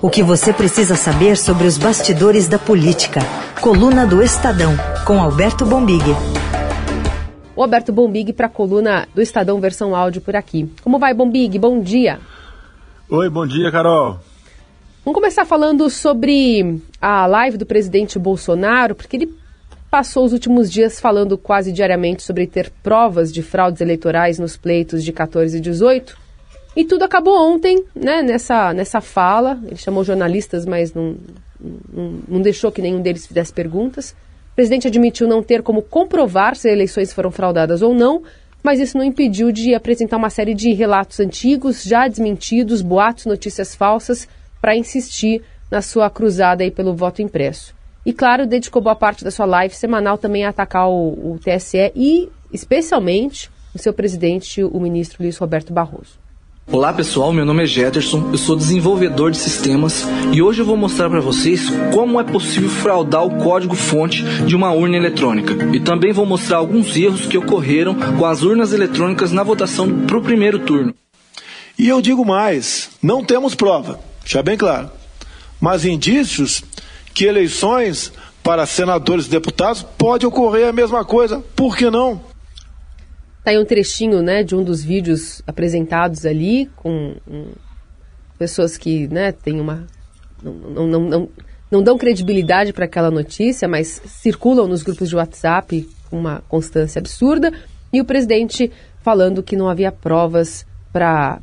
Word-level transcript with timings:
O 0.00 0.10
que 0.10 0.22
você 0.22 0.52
precisa 0.52 0.96
saber 0.96 1.36
sobre 1.36 1.66
os 1.66 1.78
bastidores 1.78 2.46
da 2.46 2.58
política. 2.58 3.20
Coluna 3.60 4.06
do 4.06 4.22
Estadão, 4.22 4.72
com 5.06 5.18
Alberto 5.20 5.64
Bombig. 5.64 6.04
O 7.56 7.62
Alberto 7.62 7.92
Bombig 7.92 8.32
para 8.32 8.46
a 8.46 8.50
coluna 8.50 9.08
do 9.14 9.22
Estadão 9.22 9.60
versão 9.60 9.96
áudio 9.96 10.20
por 10.20 10.36
aqui. 10.36 10.70
Como 10.82 10.98
vai, 10.98 11.14
Bombig? 11.14 11.58
Bom 11.58 11.80
dia. 11.80 12.18
Oi, 13.08 13.30
bom 13.30 13.46
dia, 13.46 13.70
Carol. 13.70 14.18
Vamos 15.04 15.14
começar 15.14 15.44
falando 15.44 15.88
sobre 15.88 16.82
a 17.00 17.26
live 17.26 17.56
do 17.56 17.66
presidente 17.66 18.18
Bolsonaro, 18.18 18.94
porque 18.94 19.16
ele 19.16 19.34
passou 19.90 20.24
os 20.24 20.32
últimos 20.32 20.70
dias 20.70 20.98
falando 20.98 21.38
quase 21.38 21.70
diariamente 21.70 22.22
sobre 22.22 22.46
ter 22.46 22.70
provas 22.82 23.32
de 23.32 23.42
fraudes 23.42 23.80
eleitorais 23.80 24.38
nos 24.38 24.56
pleitos 24.56 25.04
de 25.04 25.12
14 25.12 25.56
e 25.56 25.60
18. 25.60 26.23
E 26.76 26.84
tudo 26.84 27.04
acabou 27.04 27.36
ontem, 27.36 27.84
né, 27.94 28.22
nessa, 28.22 28.72
nessa 28.72 29.00
fala. 29.00 29.58
Ele 29.64 29.76
chamou 29.76 30.02
jornalistas, 30.02 30.66
mas 30.66 30.92
não, 30.92 31.16
não, 31.92 32.18
não 32.28 32.40
deixou 32.40 32.72
que 32.72 32.82
nenhum 32.82 33.00
deles 33.00 33.26
fizesse 33.26 33.52
perguntas. 33.52 34.10
O 34.52 34.54
presidente 34.54 34.86
admitiu 34.86 35.28
não 35.28 35.42
ter 35.42 35.62
como 35.62 35.82
comprovar 35.82 36.56
se 36.56 36.68
as 36.68 36.74
eleições 36.74 37.12
foram 37.12 37.30
fraudadas 37.30 37.82
ou 37.82 37.94
não, 37.94 38.22
mas 38.62 38.80
isso 38.80 38.96
não 38.96 39.04
impediu 39.04 39.52
de 39.52 39.74
apresentar 39.74 40.16
uma 40.16 40.30
série 40.30 40.54
de 40.54 40.72
relatos 40.72 41.20
antigos, 41.20 41.82
já 41.82 42.08
desmentidos, 42.08 42.80
boatos, 42.80 43.26
notícias 43.26 43.74
falsas, 43.74 44.28
para 44.60 44.76
insistir 44.76 45.42
na 45.70 45.82
sua 45.82 46.08
cruzada 46.08 46.62
aí 46.62 46.70
pelo 46.70 46.94
voto 46.94 47.20
impresso. 47.20 47.74
E, 48.06 48.12
claro, 48.12 48.46
dedicou 48.46 48.82
boa 48.82 48.96
parte 48.96 49.24
da 49.24 49.30
sua 49.30 49.46
live 49.46 49.74
semanal 49.74 50.18
também 50.18 50.44
a 50.44 50.50
atacar 50.50 50.88
o, 50.88 51.32
o 51.32 51.38
TSE 51.38 51.92
e, 51.94 52.28
especialmente, 52.52 53.50
o 53.74 53.78
seu 53.78 53.92
presidente, 53.92 54.62
o 54.62 54.78
ministro 54.78 55.22
Luiz 55.22 55.36
Roberto 55.36 55.72
Barroso. 55.72 56.23
Olá 56.72 56.94
pessoal, 56.94 57.30
meu 57.30 57.44
nome 57.44 57.62
é 57.62 57.66
Jederson, 57.66 58.30
eu 58.32 58.38
sou 58.38 58.56
desenvolvedor 58.56 59.30
de 59.30 59.36
sistemas 59.36 60.02
e 60.32 60.40
hoje 60.40 60.62
eu 60.62 60.64
vou 60.64 60.78
mostrar 60.78 61.10
para 61.10 61.20
vocês 61.20 61.68
como 61.92 62.18
é 62.18 62.24
possível 62.24 62.70
fraudar 62.70 63.22
o 63.22 63.42
código-fonte 63.42 64.22
de 64.46 64.56
uma 64.56 64.72
urna 64.72 64.96
eletrônica. 64.96 65.52
E 65.76 65.78
também 65.78 66.12
vou 66.12 66.24
mostrar 66.24 66.56
alguns 66.56 66.96
erros 66.96 67.26
que 67.26 67.36
ocorreram 67.36 67.94
com 67.94 68.24
as 68.24 68.42
urnas 68.42 68.72
eletrônicas 68.72 69.30
na 69.30 69.42
votação 69.42 70.06
para 70.06 70.16
o 70.16 70.22
primeiro 70.22 70.58
turno. 70.58 70.94
E 71.78 71.86
eu 71.86 72.00
digo 72.00 72.24
mais: 72.24 72.90
não 73.02 73.22
temos 73.22 73.54
prova 73.54 74.00
já 74.24 74.42
bem 74.42 74.56
claro. 74.56 74.90
Mas 75.60 75.84
indícios 75.84 76.62
que 77.12 77.26
eleições 77.26 78.10
para 78.42 78.66
senadores 78.66 79.26
e 79.26 79.30
deputados 79.30 79.82
pode 79.96 80.26
ocorrer 80.26 80.68
a 80.68 80.72
mesma 80.72 81.04
coisa. 81.04 81.44
Por 81.54 81.76
que 81.76 81.90
não? 81.90 82.20
Tá 83.44 83.50
aí 83.50 83.58
um 83.58 83.64
trechinho, 83.64 84.22
né, 84.22 84.42
de 84.42 84.56
um 84.56 84.64
dos 84.64 84.82
vídeos 84.82 85.42
apresentados 85.46 86.24
ali 86.24 86.66
com 86.76 87.14
um, 87.28 87.52
pessoas 88.38 88.78
que, 88.78 89.06
né, 89.08 89.32
têm 89.32 89.60
uma 89.60 89.86
não, 90.42 90.86
não, 90.86 91.00
não, 91.00 91.28
não 91.70 91.82
dão 91.82 91.98
credibilidade 91.98 92.72
para 92.72 92.86
aquela 92.86 93.10
notícia, 93.10 93.68
mas 93.68 94.00
circulam 94.06 94.66
nos 94.66 94.82
grupos 94.82 95.08
de 95.08 95.16
WhatsApp 95.16 95.88
com 96.08 96.18
uma 96.18 96.42
constância 96.48 96.98
absurda 96.98 97.52
e 97.92 98.00
o 98.00 98.04
presidente 98.04 98.72
falando 99.02 99.42
que 99.42 99.56
não 99.56 99.68
havia 99.68 99.92
provas 99.92 100.66
para 100.92 101.40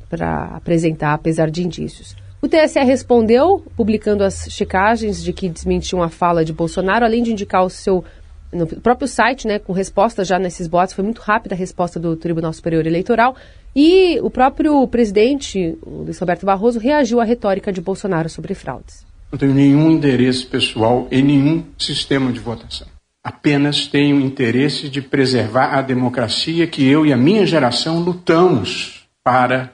apresentar, 0.55 1.13
apesar 1.13 1.51
de 1.51 1.63
indícios. 1.63 2.15
O 2.41 2.47
TSE 2.47 2.79
respondeu, 2.79 3.63
publicando 3.75 4.23
as 4.23 4.47
checagens 4.49 5.23
de 5.23 5.31
que 5.31 5.47
desmentiam 5.47 6.01
a 6.01 6.09
fala 6.09 6.43
de 6.43 6.51
Bolsonaro, 6.51 7.05
além 7.05 7.21
de 7.21 7.31
indicar 7.31 7.63
o 7.63 7.69
seu 7.69 8.03
no 8.51 8.67
próprio 8.67 9.07
site, 9.07 9.47
né, 9.47 9.59
com 9.59 9.73
resposta 9.73 10.25
já 10.25 10.37
nesses 10.37 10.67
boatos, 10.67 10.93
foi 10.93 11.03
muito 11.03 11.19
rápida 11.19 11.55
a 11.55 11.57
resposta 11.57 11.99
do 11.99 12.15
Tribunal 12.15 12.51
Superior 12.53 12.85
Eleitoral, 12.85 13.35
e 13.75 14.19
o 14.21 14.29
próprio 14.29 14.85
presidente, 14.87 15.77
o 15.81 16.03
Luiz 16.03 16.19
Roberto 16.19 16.45
Barroso, 16.45 16.79
reagiu 16.79 17.21
à 17.21 17.23
retórica 17.23 17.71
de 17.71 17.79
Bolsonaro 17.79 18.29
sobre 18.29 18.53
fraudes. 18.53 19.05
Não 19.31 19.39
tenho 19.39 19.53
nenhum 19.53 19.89
interesse 19.89 20.45
pessoal 20.45 21.07
em 21.09 21.23
nenhum 21.23 21.63
sistema 21.77 22.31
de 22.31 22.39
votação. 22.39 22.87
Apenas 23.23 23.87
tenho 23.87 24.19
interesse 24.19 24.89
de 24.89 25.01
preservar 25.01 25.77
a 25.77 25.81
democracia 25.81 26.67
que 26.67 26.85
eu 26.85 27.05
e 27.05 27.13
a 27.13 27.17
minha 27.17 27.45
geração 27.45 27.99
lutamos 27.99 29.07
para 29.23 29.71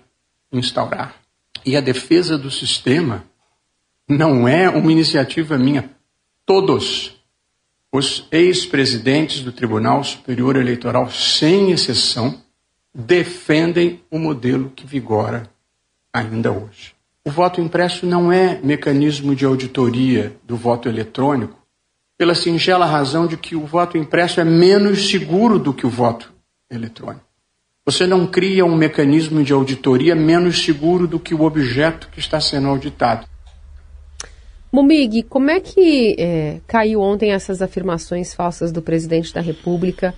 instaurar. 0.51 1.15
E 1.65 1.75
a 1.75 1.81
defesa 1.81 2.37
do 2.37 2.51
sistema 2.51 3.23
não 4.07 4.47
é 4.47 4.69
uma 4.69 4.91
iniciativa 4.91 5.57
minha. 5.57 5.89
Todos 6.45 7.16
os 7.91 8.27
ex-presidentes 8.31 9.41
do 9.41 9.51
Tribunal 9.51 10.03
Superior 10.03 10.55
Eleitoral, 10.55 11.09
sem 11.09 11.71
exceção, 11.71 12.41
defendem 12.93 14.01
o 14.09 14.19
modelo 14.19 14.71
que 14.75 14.85
vigora 14.85 15.49
ainda 16.11 16.51
hoje. 16.51 16.95
O 17.23 17.31
voto 17.31 17.61
impresso 17.61 18.05
não 18.05 18.31
é 18.31 18.59
mecanismo 18.63 19.35
de 19.35 19.45
auditoria 19.45 20.35
do 20.45 20.55
voto 20.55 20.87
eletrônico, 20.87 21.57
pela 22.17 22.33
singela 22.33 22.85
razão 22.85 23.27
de 23.27 23.37
que 23.37 23.55
o 23.55 23.65
voto 23.65 23.97
impresso 23.97 24.39
é 24.39 24.43
menos 24.43 25.09
seguro 25.09 25.59
do 25.59 25.73
que 25.73 25.85
o 25.85 25.89
voto 25.89 26.33
eletrônico. 26.69 27.25
Você 27.85 28.07
não 28.07 28.27
cria 28.27 28.65
um 28.65 28.75
mecanismo 28.75 29.43
de 29.43 29.53
auditoria 29.53 30.15
menos 30.15 30.63
seguro 30.63 31.07
do 31.07 31.19
que 31.19 31.33
o 31.33 31.43
objeto 31.43 32.09
que 32.09 32.19
está 32.19 32.41
sendo 32.41 32.67
auditado. 32.67 33.27
Mumig, 34.77 35.23
como 35.23 35.49
é 35.49 35.59
que 35.59 36.15
é, 36.19 36.59
caiu 36.67 37.01
ontem 37.01 37.31
essas 37.31 37.63
afirmações 37.63 38.35
falsas 38.35 38.71
do 38.71 38.79
presidente 38.79 39.33
da 39.33 39.41
República? 39.41 40.13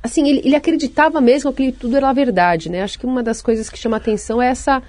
Assim, 0.00 0.28
ele, 0.28 0.40
ele, 0.44 0.54
acreditava 0.54 1.20
mesmo 1.20 1.52
que 1.52 1.72
tudo 1.72 1.96
era 1.96 2.12
verdade, 2.12 2.70
né? 2.70 2.82
Acho 2.82 2.96
que 2.96 3.04
uma 3.04 3.24
das 3.24 3.42
coisas 3.42 3.68
que 3.68 3.76
chama 3.76 3.96
atenção 3.96 4.40
é 4.40 4.46
essa 4.46 4.80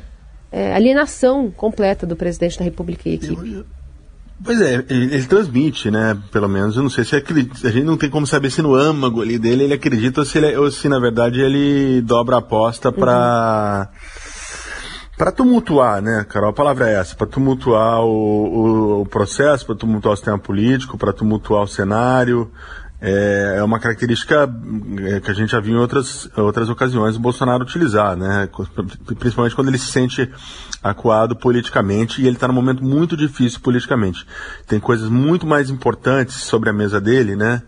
é, 0.51 0.75
alienação 0.75 1.49
completa 1.49 2.05
do 2.05 2.15
presidente 2.15 2.59
da 2.59 2.63
República 2.63 3.09
e 3.09 3.15
equipe. 3.15 3.65
Pois 4.43 4.61
é, 4.61 4.85
ele, 4.89 5.15
ele, 5.15 5.25
transmite, 5.25 5.89
né? 5.89 6.15
Pelo 6.31 6.47
menos, 6.47 6.75
eu 6.75 6.83
não 6.83 6.89
sei 6.89 7.03
se 7.03 7.15
acredita, 7.15 7.67
a 7.67 7.71
gente 7.71 7.83
não 7.83 7.97
tem 7.97 8.11
como 8.11 8.27
saber 8.27 8.51
se 8.51 8.61
no 8.61 8.75
âmago 8.75 9.23
ali 9.23 9.39
dele 9.39 9.63
ele 9.63 9.73
acredita 9.73 10.21
ou 10.21 10.25
se, 10.25 10.37
ele, 10.37 10.55
ou 10.55 10.69
se 10.69 10.87
na 10.87 10.99
verdade 10.99 11.41
ele 11.41 12.01
dobra 12.01 12.35
a 12.35 12.39
aposta 12.39 12.91
para 12.91 13.89
uhum. 13.91 14.20
Para 15.21 15.31
tumultuar, 15.31 16.01
né, 16.01 16.25
Carol? 16.27 16.49
A 16.49 16.53
palavra 16.53 16.89
é 16.89 16.95
essa, 16.95 17.15
para 17.15 17.27
tumultuar 17.27 18.01
o, 18.01 18.07
o, 18.09 19.01
o 19.01 19.05
processo, 19.05 19.67
para 19.67 19.75
tumultuar 19.75 20.13
o 20.13 20.17
sistema 20.17 20.39
político, 20.39 20.97
para 20.97 21.13
tumultuar 21.13 21.61
o 21.61 21.67
cenário, 21.67 22.51
é, 22.99 23.57
é 23.57 23.63
uma 23.63 23.79
característica 23.79 24.51
é, 24.99 25.19
que 25.19 25.29
a 25.29 25.33
gente 25.35 25.51
já 25.51 25.59
viu 25.59 25.75
em 25.75 25.77
outras, 25.77 26.27
outras 26.35 26.69
ocasiões 26.69 27.17
o 27.17 27.19
Bolsonaro 27.19 27.61
utilizar, 27.61 28.17
né? 28.17 28.49
principalmente 29.19 29.53
quando 29.53 29.67
ele 29.67 29.77
se 29.77 29.91
sente 29.91 30.27
acuado 30.81 31.35
politicamente 31.35 32.19
e 32.19 32.25
ele 32.25 32.35
está 32.35 32.47
num 32.47 32.55
momento 32.55 32.83
muito 32.83 33.15
difícil 33.15 33.59
politicamente. 33.59 34.25
Tem 34.65 34.79
coisas 34.79 35.07
muito 35.07 35.45
mais 35.45 35.69
importantes 35.69 36.37
sobre 36.37 36.71
a 36.71 36.73
mesa 36.73 36.99
dele, 36.99 37.35
né? 37.35 37.61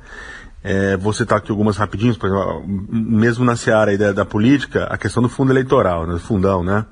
É, 0.63 0.97
vou 0.97 1.13
citar 1.13 1.37
aqui 1.37 1.51
algumas 1.51 1.77
rapidinhos, 1.77 2.17
por 2.17 2.29
exemplo, 2.29 2.63
mesmo 2.67 3.45
na 3.45 3.55
seara 3.55 3.95
da, 3.95 4.11
da 4.11 4.25
política, 4.25 4.85
a 4.85 4.97
questão 4.97 5.21
do 5.21 5.29
fundo 5.29 5.51
eleitoral, 5.51 6.07
né, 6.07 6.13
do 6.13 6.19
fundão, 6.19 6.63
né? 6.63 6.83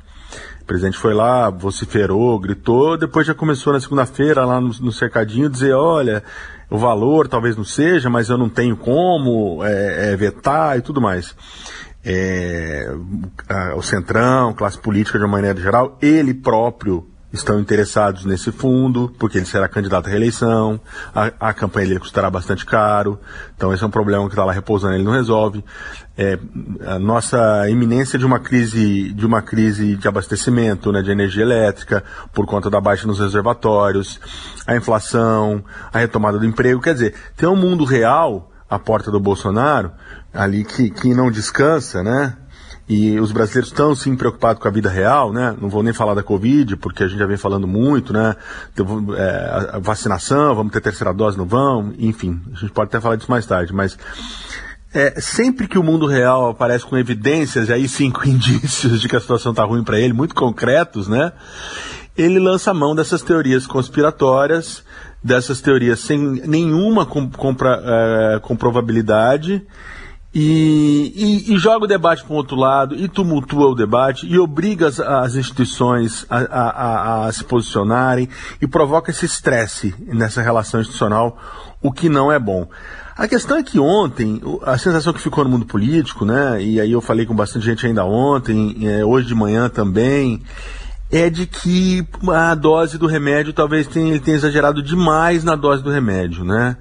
Presidente 0.72 0.98
foi 0.98 1.14
lá, 1.14 1.50
vociferou, 1.50 2.40
gritou, 2.40 2.98
depois 2.98 3.28
já 3.28 3.34
começou 3.36 3.74
na 3.74 3.82
segunda-feira 3.82 4.46
lá 4.46 4.62
no, 4.62 4.70
no 4.70 4.90
cercadinho 4.90 5.50
dizer, 5.50 5.74
olha, 5.74 6.24
o 6.70 6.78
valor 6.78 7.28
talvez 7.28 7.58
não 7.58 7.66
seja, 7.66 8.10
mas 8.10 8.30
eu 8.30 8.38
não 8.38 8.48
tenho 8.48 8.78
como 8.78 9.62
é, 9.66 10.14
é, 10.14 10.16
vetar 10.16 10.78
e 10.78 10.82
tudo 10.82 11.02
mais. 11.02 11.36
É, 12.06 12.90
a, 13.50 13.76
o 13.76 13.82
Centrão, 13.82 14.54
classe 14.54 14.78
política 14.78 15.20
de 15.20 15.26
uma 15.26 15.32
maneira 15.34 15.60
geral, 15.60 15.98
ele 16.02 16.34
próprio 16.34 17.06
estão 17.32 17.60
interessados 17.60 18.26
nesse 18.26 18.52
fundo, 18.52 19.14
porque 19.18 19.38
ele 19.38 19.46
será 19.46 19.68
candidato 19.68 20.08
à 20.08 20.10
reeleição, 20.10 20.80
a, 21.16 21.50
a 21.50 21.54
campanha 21.54 21.88
dele 21.88 22.00
custará 22.00 22.30
bastante 22.30 22.66
caro, 22.66 23.20
então 23.56 23.74
esse 23.74 23.84
é 23.84 23.88
um 23.88 23.92
problema 23.92 24.26
que 24.26 24.34
está 24.34 24.44
lá 24.44 24.52
repousando, 24.52 24.96
ele 24.96 25.04
não 25.04 25.14
resolve. 25.14 25.64
É, 26.18 26.38
a 26.86 27.00
nossa 27.00 27.70
iminência 27.70 28.20
de 28.20 28.26
uma 28.26 28.40
crise, 28.40 29.14
de 29.14 29.26
uma 29.26 29.42
crise 29.42 29.96
de 29.96 30.08
abastecimento, 30.08 30.92
né, 30.92 31.02
de 31.02 31.10
energia 31.10 31.44
elétrica, 31.44 32.04
por 32.34 32.46
conta 32.46 32.70
da 32.70 32.82
baixa 32.82 33.08
nos 33.08 33.20
reservatórios, 33.20 34.20
a 34.68 34.76
inflação, 34.76 35.64
a 35.92 36.00
retomada 36.00 36.38
do 36.38 36.46
emprego, 36.46 36.82
quer 36.82 36.94
dizer, 36.94 37.16
tem 37.38 37.48
um 37.48 37.56
mundo 37.56 37.86
real 37.86 38.52
à 38.70 38.78
porta 38.78 39.10
do 39.10 39.20
Bolsonaro, 39.20 39.92
ali 40.34 40.64
que, 40.64 40.90
que 40.90 41.14
não 41.14 41.32
descansa, 41.32 42.04
né? 42.04 42.38
E 42.94 43.18
os 43.22 43.32
brasileiros 43.32 43.70
estão 43.70 43.96
sim 43.96 44.18
preocupados 44.18 44.62
com 44.62 44.68
a 44.68 44.72
vida 44.72 44.90
real, 44.90 45.32
né? 45.32 45.56
Não 45.62 45.70
vou 45.70 45.82
nem 45.82 45.94
falar 45.94 46.14
da 46.14 46.22
Covid, 46.22 46.76
porque 46.76 47.06
a 47.06 47.08
gente 47.08 47.20
já 47.20 47.26
vem 47.26 47.38
falando 47.38 47.66
muito, 47.66 48.12
né? 48.12 48.36
É, 49.18 49.76
a 49.76 49.80
vacinação, 49.80 50.54
vamos 50.54 50.74
ter 50.74 50.82
terceira 50.82 51.14
dose, 51.14 51.38
não 51.38 51.46
vão, 51.46 51.94
enfim, 51.98 52.42
a 52.54 52.60
gente 52.60 52.74
pode 52.74 52.90
até 52.90 53.00
falar 53.00 53.16
disso 53.16 53.32
mais 53.32 53.46
tarde, 53.46 53.72
mas 53.72 53.98
é, 54.94 55.22
sempre 55.22 55.70
que 55.70 55.80
o 55.80 55.84
mundo 55.84 56.06
real 56.06 56.50
aparece 56.50 56.86
com 56.86 56.98
evidências, 56.98 57.70
e 57.70 57.74
aí 57.74 57.88
sim 57.88 58.12
com 58.12 58.26
indícios 58.28 59.00
de 59.00 59.08
que 59.08 59.16
a 59.16 59.22
situação 59.22 59.54
está 59.54 59.64
ruim 59.64 59.86
para 59.86 59.98
ele, 59.98 60.12
muito 60.12 60.36
concretos, 60.36 61.08
né? 61.08 61.32
Ele 62.18 62.40
lança 62.40 62.72
a 62.72 62.74
mão 62.74 62.94
dessas 62.94 63.22
teorias 63.22 63.66
conspiratórias, 63.66 64.84
dessas 65.24 65.62
teorias 65.62 66.02
sem 66.02 66.20
nenhuma 66.20 67.06
compra, 67.06 67.82
é, 67.86 68.40
comprovabilidade 68.40 69.66
e, 70.34 71.14
e, 71.14 71.54
e, 71.54 71.58
joga 71.58 71.84
o 71.84 71.88
debate 71.88 72.24
para 72.24 72.34
o 72.34 72.38
outro 72.38 72.56
lado, 72.56 72.96
e 72.96 73.10
tumultua 73.10 73.68
o 73.68 73.76
debate, 73.76 74.26
e 74.26 74.40
obriga 74.40 74.88
as, 74.88 75.00
as 75.00 75.36
instituições 75.36 76.26
a, 76.30 76.38
a, 76.38 76.70
a, 76.70 77.26
a, 77.28 77.32
se 77.32 77.44
posicionarem, 77.44 78.30
e 78.62 78.68
provoca 78.68 79.12
esse 79.12 79.26
estresse 79.26 79.94
nessa 80.00 80.42
relação 80.42 80.80
institucional, 80.80 81.38
o 81.82 81.92
que 81.92 82.08
não 82.08 82.32
é 82.32 82.40
bom. 82.40 82.66
A 83.18 83.28
questão 83.28 83.58
é 83.58 83.64
que 83.64 83.78
ontem, 83.78 84.42
a 84.64 84.78
sensação 84.78 85.12
que 85.12 85.20
ficou 85.20 85.44
no 85.44 85.50
mundo 85.50 85.66
político, 85.66 86.24
né, 86.24 86.64
e 86.64 86.80
aí 86.80 86.92
eu 86.94 87.02
falei 87.02 87.26
com 87.26 87.36
bastante 87.36 87.66
gente 87.66 87.86
ainda 87.86 88.06
ontem, 88.06 88.88
é, 88.88 89.04
hoje 89.04 89.28
de 89.28 89.36
manhã 89.36 89.68
também, 89.68 90.42
é 91.12 91.30
de 91.30 91.46
que 91.46 92.08
a 92.30 92.56
dose 92.56 92.98
do 92.98 93.06
remédio 93.06 93.52
talvez 93.52 93.86
tenha, 93.86 94.12
ele 94.12 94.20
tenha 94.20 94.38
exagerado 94.38 94.82
demais 94.82 95.44
na 95.44 95.56
dose 95.56 95.84
do 95.84 95.92
remédio, 95.92 96.46
né? 96.46 96.78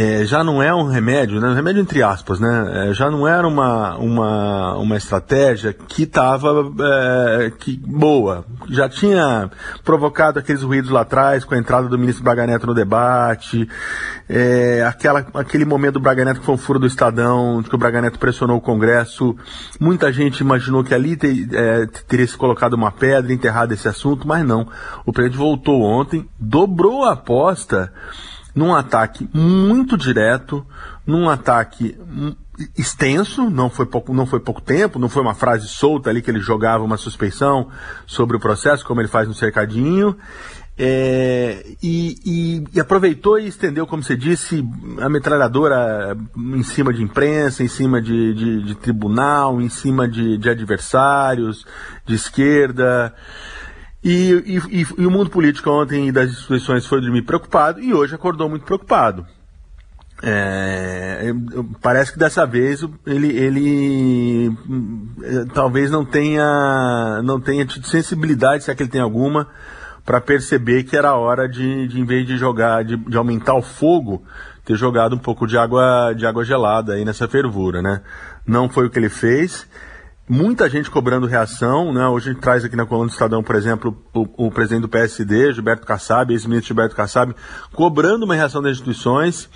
É, 0.00 0.24
já 0.24 0.44
não 0.44 0.62
é 0.62 0.72
um 0.72 0.86
remédio, 0.86 1.40
né? 1.40 1.48
Um 1.48 1.54
remédio 1.54 1.82
entre 1.82 2.04
aspas, 2.04 2.38
né? 2.38 2.88
É, 2.88 2.94
já 2.94 3.10
não 3.10 3.26
era 3.26 3.48
uma, 3.48 3.96
uma, 3.96 4.76
uma 4.76 4.96
estratégia 4.96 5.72
que 5.72 6.04
estava 6.04 6.72
é, 6.80 7.52
boa. 7.84 8.44
Já 8.70 8.88
tinha 8.88 9.50
provocado 9.82 10.38
aqueles 10.38 10.62
ruídos 10.62 10.88
lá 10.88 11.00
atrás 11.00 11.44
com 11.44 11.52
a 11.52 11.58
entrada 11.58 11.88
do 11.88 11.98
ministro 11.98 12.22
Braga 12.22 12.46
Neto 12.46 12.68
no 12.68 12.74
debate, 12.74 13.68
é, 14.28 14.84
aquela, 14.86 15.26
aquele 15.34 15.64
momento 15.64 15.94
do 15.94 16.00
Braga 16.00 16.24
Neto 16.24 16.38
que 16.38 16.46
foi 16.46 16.54
um 16.54 16.58
furo 16.58 16.78
do 16.78 16.86
Estadão, 16.86 17.60
que 17.60 17.74
o 17.74 17.78
Braga 17.78 18.00
Neto 18.00 18.20
pressionou 18.20 18.58
o 18.58 18.60
Congresso. 18.60 19.34
Muita 19.80 20.12
gente 20.12 20.38
imaginou 20.38 20.84
que 20.84 20.94
ali 20.94 21.16
te, 21.16 21.48
é, 21.52 21.86
teria 22.06 22.26
se 22.28 22.36
colocado 22.36 22.74
uma 22.74 22.92
pedra, 22.92 23.32
enterrado 23.32 23.74
esse 23.74 23.88
assunto, 23.88 24.28
mas 24.28 24.46
não. 24.46 24.68
O 25.04 25.12
presidente 25.12 25.38
voltou 25.38 25.82
ontem, 25.82 26.24
dobrou 26.38 27.04
a 27.04 27.14
aposta 27.14 27.92
num 28.58 28.74
ataque 28.74 29.28
muito 29.32 29.96
direto, 29.96 30.66
num 31.06 31.30
ataque 31.30 31.96
extenso, 32.76 33.48
não 33.48 33.70
foi 33.70 33.86
pouco, 33.86 34.12
não 34.12 34.26
foi 34.26 34.40
pouco 34.40 34.60
tempo, 34.60 34.98
não 34.98 35.08
foi 35.08 35.22
uma 35.22 35.34
frase 35.34 35.68
solta 35.68 36.10
ali 36.10 36.20
que 36.20 36.28
ele 36.28 36.40
jogava 36.40 36.82
uma 36.82 36.96
suspeição 36.96 37.68
sobre 38.04 38.36
o 38.36 38.40
processo, 38.40 38.84
como 38.84 39.00
ele 39.00 39.06
faz 39.06 39.28
no 39.28 39.34
cercadinho. 39.34 40.16
É, 40.76 41.64
e, 41.80 42.18
e, 42.24 42.64
e, 42.74 42.80
aproveitou 42.80 43.38
e 43.38 43.46
estendeu, 43.46 43.86
como 43.86 44.02
você 44.02 44.16
disse, 44.16 44.64
a 45.00 45.08
metralhadora 45.08 46.16
em 46.36 46.62
cima 46.64 46.92
de 46.92 47.00
imprensa, 47.00 47.62
em 47.62 47.68
cima 47.68 48.02
de, 48.02 48.34
de, 48.34 48.62
de 48.64 48.74
tribunal, 48.74 49.60
em 49.60 49.68
cima 49.68 50.08
de, 50.08 50.36
de 50.36 50.50
adversários, 50.50 51.64
de 52.04 52.16
esquerda. 52.16 53.14
E, 54.02 54.60
e, 54.70 54.86
e, 54.98 55.06
o 55.06 55.10
mundo 55.10 55.28
político 55.28 55.70
ontem 55.70 56.12
das 56.12 56.30
instituições 56.30 56.86
foi 56.86 57.00
dormir 57.00 57.22
preocupado 57.22 57.80
e 57.80 57.92
hoje 57.92 58.14
acordou 58.14 58.48
muito 58.48 58.64
preocupado. 58.64 59.26
É, 60.20 61.32
parece 61.80 62.12
que 62.12 62.18
dessa 62.18 62.44
vez 62.44 62.84
ele, 63.06 63.28
ele 63.36 64.52
talvez 65.54 65.90
não 65.90 66.04
tenha, 66.04 67.22
não 67.22 67.40
tenha 67.40 67.64
tido 67.64 67.86
sensibilidade, 67.86 68.64
se 68.64 68.70
é 68.70 68.74
que 68.74 68.82
ele 68.82 68.90
tem 68.90 69.00
alguma, 69.00 69.46
para 70.04 70.20
perceber 70.20 70.84
que 70.84 70.96
era 70.96 71.14
hora 71.14 71.48
de, 71.48 71.86
de 71.86 72.00
em 72.00 72.04
vez 72.04 72.26
de 72.26 72.36
jogar, 72.36 72.84
de, 72.84 72.96
de, 72.96 73.16
aumentar 73.16 73.54
o 73.54 73.62
fogo, 73.62 74.24
ter 74.64 74.74
jogado 74.74 75.14
um 75.14 75.18
pouco 75.18 75.46
de 75.46 75.56
água, 75.56 76.12
de 76.14 76.26
água 76.26 76.44
gelada 76.44 76.94
aí 76.94 77.04
nessa 77.04 77.28
fervura, 77.28 77.80
né? 77.80 78.00
Não 78.46 78.68
foi 78.68 78.86
o 78.86 78.90
que 78.90 78.98
ele 78.98 79.08
fez 79.08 79.68
muita 80.28 80.68
gente 80.68 80.90
cobrando 80.90 81.26
reação, 81.26 81.92
né? 81.92 82.06
Hoje 82.06 82.28
a 82.28 82.32
gente 82.32 82.42
traz 82.42 82.64
aqui 82.64 82.76
na 82.76 82.84
coluna 82.84 83.08
do 83.08 83.12
Estadão, 83.12 83.42
por 83.42 83.56
exemplo, 83.56 83.96
o, 84.12 84.46
o 84.46 84.50
presidente 84.50 84.82
do 84.82 84.88
PSD, 84.88 85.52
Gilberto 85.52 85.86
Kassab, 85.86 86.32
ex-ministro 86.32 86.68
Gilberto 86.68 86.94
Kassab, 86.94 87.34
cobrando 87.72 88.24
uma 88.24 88.34
reação 88.34 88.60
das 88.60 88.72
instituições. 88.72 89.48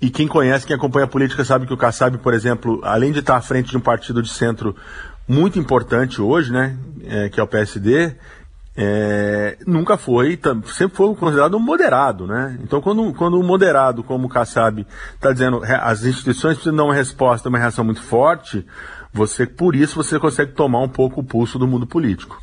E 0.00 0.10
quem 0.10 0.28
conhece, 0.28 0.66
quem 0.66 0.76
acompanha 0.76 1.06
a 1.06 1.08
política, 1.08 1.44
sabe 1.44 1.66
que 1.66 1.72
o 1.72 1.76
Kassab, 1.76 2.18
por 2.18 2.34
exemplo, 2.34 2.80
além 2.84 3.12
de 3.12 3.20
estar 3.20 3.36
à 3.36 3.40
frente 3.40 3.70
de 3.70 3.76
um 3.76 3.80
partido 3.80 4.22
de 4.22 4.28
centro 4.28 4.76
muito 5.26 5.58
importante 5.58 6.22
hoje, 6.22 6.52
né? 6.52 6.76
É, 7.04 7.28
que 7.28 7.40
é 7.40 7.42
o 7.42 7.46
PSD, 7.46 8.14
é, 8.76 9.56
nunca 9.66 9.96
foi, 9.96 10.38
sempre 10.66 10.96
foi 10.96 11.14
considerado 11.14 11.56
um 11.56 11.60
moderado, 11.60 12.26
né? 12.26 12.58
Então, 12.62 12.80
quando, 12.82 13.12
quando 13.14 13.38
um 13.38 13.42
moderado 13.42 14.02
como 14.02 14.26
o 14.26 14.28
Kassab 14.28 14.86
está 15.14 15.32
dizendo 15.32 15.62
as 15.64 16.04
instituições 16.04 16.56
precisam 16.56 16.76
dar 16.76 16.84
uma 16.84 16.94
resposta, 16.94 17.48
uma 17.48 17.58
reação 17.58 17.84
muito 17.84 18.02
forte, 18.02 18.66
você, 19.16 19.46
por 19.46 19.74
isso, 19.74 19.96
você 19.96 20.18
consegue 20.18 20.52
tomar 20.52 20.82
um 20.82 20.88
pouco 20.88 21.20
o 21.20 21.24
pulso 21.24 21.58
do 21.58 21.66
mundo 21.66 21.86
político. 21.86 22.40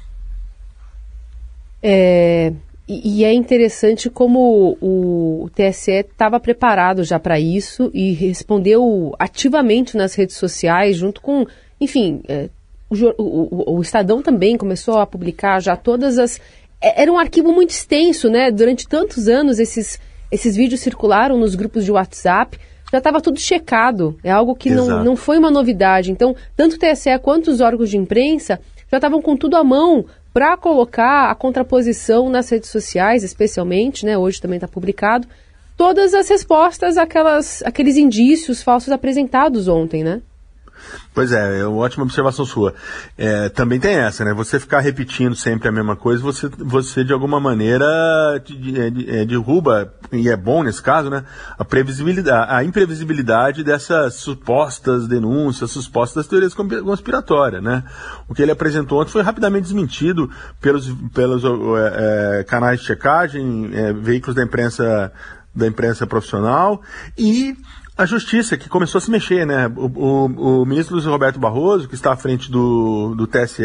É, 1.82 2.52
e, 2.88 3.24
é 3.24 3.32
interessante 3.32 4.10
como 4.10 4.78
o, 4.82 5.44
o 5.44 5.50
TSE 5.50 5.92
estava 5.92 6.40
preparado 6.40 7.04
já 7.04 7.20
para 7.20 7.40
isso 7.40 7.92
e 7.94 8.14
respondeu 8.14 9.14
ativamente 9.20 9.96
nas 9.96 10.16
redes 10.16 10.36
sociais, 10.36 10.98
junto 10.98 11.22
com, 11.22 11.46
enfim, 11.80 12.22
é, 12.28 12.50
o, 12.90 12.96
o, 13.22 13.78
o, 13.78 13.82
Estadão 13.82 14.22
também 14.22 14.58
começou 14.58 14.98
a 14.98 15.06
publicar 15.06 15.60
já 15.60 15.76
todas 15.76 16.18
as. 16.18 16.42
É, 16.82 17.04
era 17.04 17.12
um 17.12 17.20
arquivo 17.20 17.52
muito 17.52 17.70
extenso, 17.70 18.30
né? 18.30 18.50
Durante 18.52 18.88
tantos 18.88 19.28
anos 19.28 19.60
esses, 19.60 20.00
esses 20.32 20.56
vídeos 20.56 20.82
circularam 20.82 21.38
nos 21.38 21.56
grupos 21.56 21.86
de 21.86 21.92
WhatsApp 21.92 22.58
já 22.94 23.00
estava 23.00 23.20
tudo 23.20 23.40
checado. 23.40 24.16
É 24.24 24.30
algo 24.30 24.54
que 24.56 24.70
não, 24.70 25.04
não 25.04 25.16
foi 25.16 25.40
uma 25.40 25.50
novidade. 25.50 26.12
Então, 26.12 26.36
tanto 26.56 26.76
o 26.76 26.80
TSE 26.80 27.18
quanto 27.24 27.50
os 27.50 27.60
órgãos 27.60 27.90
de 27.90 27.98
imprensa 27.98 28.60
já 28.92 29.00
estavam 29.00 29.20
com 29.20 29.36
tudo 29.36 29.58
à 29.58 29.64
mão 29.64 30.06
para 30.32 30.56
colocar 30.56 31.32
a 31.32 31.36
contraposição 31.36 32.30
nas 32.30 32.48
redes 32.50 32.70
sociais, 32.70 33.24
especialmente, 33.24 34.06
né? 34.06 34.16
Hoje 34.16 34.40
também 34.40 34.58
está 34.58 34.68
publicado, 34.68 35.28
todas 35.76 36.14
as 36.14 36.30
respostas 36.30 36.96
àquelas, 36.96 37.64
àqueles 37.64 37.98
indícios 37.98 38.62
falsos 38.62 38.92
apresentados 38.92 39.68
ontem, 39.68 40.04
né? 40.04 40.22
Pois 41.14 41.32
é, 41.32 41.60
é 41.60 41.68
uma 41.68 41.78
ótima 41.78 42.04
observação 42.04 42.46
sua. 42.46 42.74
É, 43.18 43.50
também 43.50 43.80
tem 43.80 43.96
essa, 43.96 44.26
né? 44.26 44.34
Você 44.34 44.60
ficar 44.60 44.80
repetindo 44.80 45.36
sempre 45.36 45.68
a 45.68 45.72
mesma 45.72 45.96
coisa, 45.96 46.24
você, 46.24 46.50
você 46.58 47.04
de 47.04 47.14
alguma 47.14 47.40
maneira 47.40 47.86
é, 48.76 49.22
é, 49.22 49.26
derruba, 49.26 49.94
e 50.12 50.28
é 50.28 50.36
bom 50.36 50.64
nesse 50.64 50.82
caso, 50.82 51.10
né? 51.10 51.24
A 51.58 51.64
previsibilidade, 51.64 52.52
a 52.52 52.64
imprevisibilidade 52.64 53.64
dessas 53.64 54.16
supostas 54.16 55.08
denúncias, 55.08 55.72
supostas 55.72 56.26
teorias 56.26 56.54
conspiratórias, 56.54 57.62
né? 57.62 57.84
O 58.28 58.34
que 58.34 58.42
ele 58.42 58.52
apresentou 58.52 59.00
ontem 59.00 59.12
foi 59.12 59.22
rapidamente 59.22 59.64
desmentido 59.64 60.30
pelos, 60.60 60.92
pelos 61.14 61.44
é, 61.44 62.40
é, 62.40 62.44
canais 62.44 62.80
de 62.80 62.88
checagem, 62.88 63.72
veículos 64.02 64.36
da 64.36 64.44
imprensa 64.44 65.12
da 65.56 65.68
imprensa 65.68 66.08
profissional 66.08 66.82
e 67.16 67.56
a 67.96 68.06
justiça 68.06 68.58
que 68.58 68.68
começou 68.68 68.98
a 68.98 69.02
se 69.02 69.12
mexer, 69.12 69.46
né? 69.46 69.68
O, 69.68 69.86
o, 69.86 70.62
o, 70.62 70.66
ministro 70.66 70.96
Luiz 70.96 71.06
Roberto 71.06 71.40
Barroso, 71.40 71.88
que 71.88 71.94
está 71.94 72.12
à 72.12 72.18
frente 72.18 72.50
do, 72.50 73.14
do 73.16 73.28
TSE, 73.28 73.64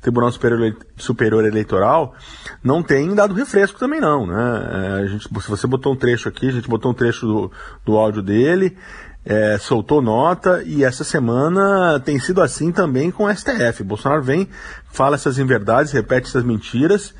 Tribunal 0.00 0.30
Superior, 0.30 1.44
Eleitoral, 1.44 2.14
não 2.62 2.82
tem 2.82 3.14
dado 3.14 3.34
refresco 3.34 3.78
também 3.78 3.98
não, 3.98 4.26
né? 4.26 4.68
É, 4.72 5.02
a 5.02 5.06
gente, 5.06 5.26
se 5.26 5.48
você 5.48 5.66
botou 5.66 5.94
um 5.94 5.96
trecho 5.96 6.28
aqui, 6.28 6.48
a 6.48 6.52
gente 6.52 6.68
botou 6.68 6.90
um 6.90 6.94
trecho 6.94 7.26
do, 7.26 7.52
do 7.84 7.96
áudio 7.96 8.20
dele, 8.20 8.76
é, 9.24 9.56
soltou 9.58 10.02
nota 10.02 10.62
e 10.64 10.84
essa 10.84 11.02
semana 11.02 11.98
tem 11.98 12.18
sido 12.18 12.42
assim 12.42 12.70
também 12.70 13.10
com 13.10 13.24
o 13.24 13.34
STF. 13.34 13.82
Bolsonaro 13.82 14.22
vem, 14.22 14.48
fala 14.92 15.16
essas 15.16 15.38
inverdades, 15.38 15.92
repete 15.92 16.28
essas 16.28 16.44
mentiras 16.44 17.14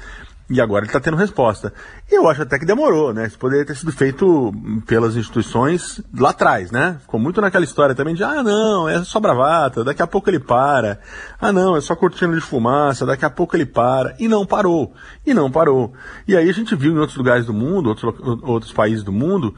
e 0.48 0.60
agora 0.60 0.84
ele 0.84 0.88
está 0.88 1.00
tendo 1.00 1.16
resposta. 1.16 1.72
Eu 2.10 2.28
acho 2.28 2.42
até 2.42 2.58
que 2.58 2.64
demorou, 2.64 3.12
né? 3.12 3.26
Isso 3.26 3.38
poderia 3.38 3.64
ter 3.64 3.74
sido 3.74 3.90
feito 3.90 4.52
pelas 4.86 5.16
instituições 5.16 6.00
lá 6.16 6.30
atrás, 6.30 6.70
né? 6.70 6.98
Ficou 7.00 7.18
muito 7.18 7.40
naquela 7.40 7.64
história 7.64 7.94
também 7.94 8.14
de, 8.14 8.22
ah, 8.22 8.42
não, 8.42 8.88
é 8.88 9.02
só 9.02 9.18
bravata, 9.18 9.82
daqui 9.82 10.02
a 10.02 10.06
pouco 10.06 10.30
ele 10.30 10.38
para. 10.38 11.00
Ah, 11.40 11.52
não, 11.52 11.76
é 11.76 11.80
só 11.80 11.96
cortina 11.96 12.34
de 12.34 12.40
fumaça, 12.40 13.04
daqui 13.04 13.24
a 13.24 13.30
pouco 13.30 13.56
ele 13.56 13.66
para. 13.66 14.14
E 14.20 14.28
não 14.28 14.46
parou. 14.46 14.94
E 15.26 15.34
não 15.34 15.50
parou. 15.50 15.92
E 16.28 16.36
aí 16.36 16.48
a 16.48 16.52
gente 16.52 16.76
viu 16.76 16.92
em 16.92 16.98
outros 16.98 17.18
lugares 17.18 17.46
do 17.46 17.52
mundo, 17.52 17.88
outros, 17.88 18.14
outros 18.42 18.72
países 18.72 19.02
do 19.02 19.12
mundo, 19.12 19.52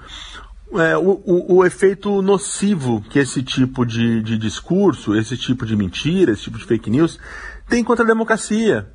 é, 0.72 0.96
o, 0.96 1.22
o, 1.24 1.56
o, 1.56 1.64
efeito 1.64 2.20
nocivo 2.20 3.02
que 3.08 3.18
esse 3.18 3.42
tipo 3.42 3.86
de, 3.86 4.22
de 4.22 4.36
discurso, 4.36 5.16
esse 5.16 5.36
tipo 5.36 5.64
de 5.64 5.74
mentira, 5.74 6.32
esse 6.32 6.42
tipo 6.42 6.58
de 6.58 6.64
fake 6.64 6.90
news 6.90 7.18
tem 7.68 7.84
contra 7.84 8.04
a 8.04 8.08
democracia. 8.08 8.86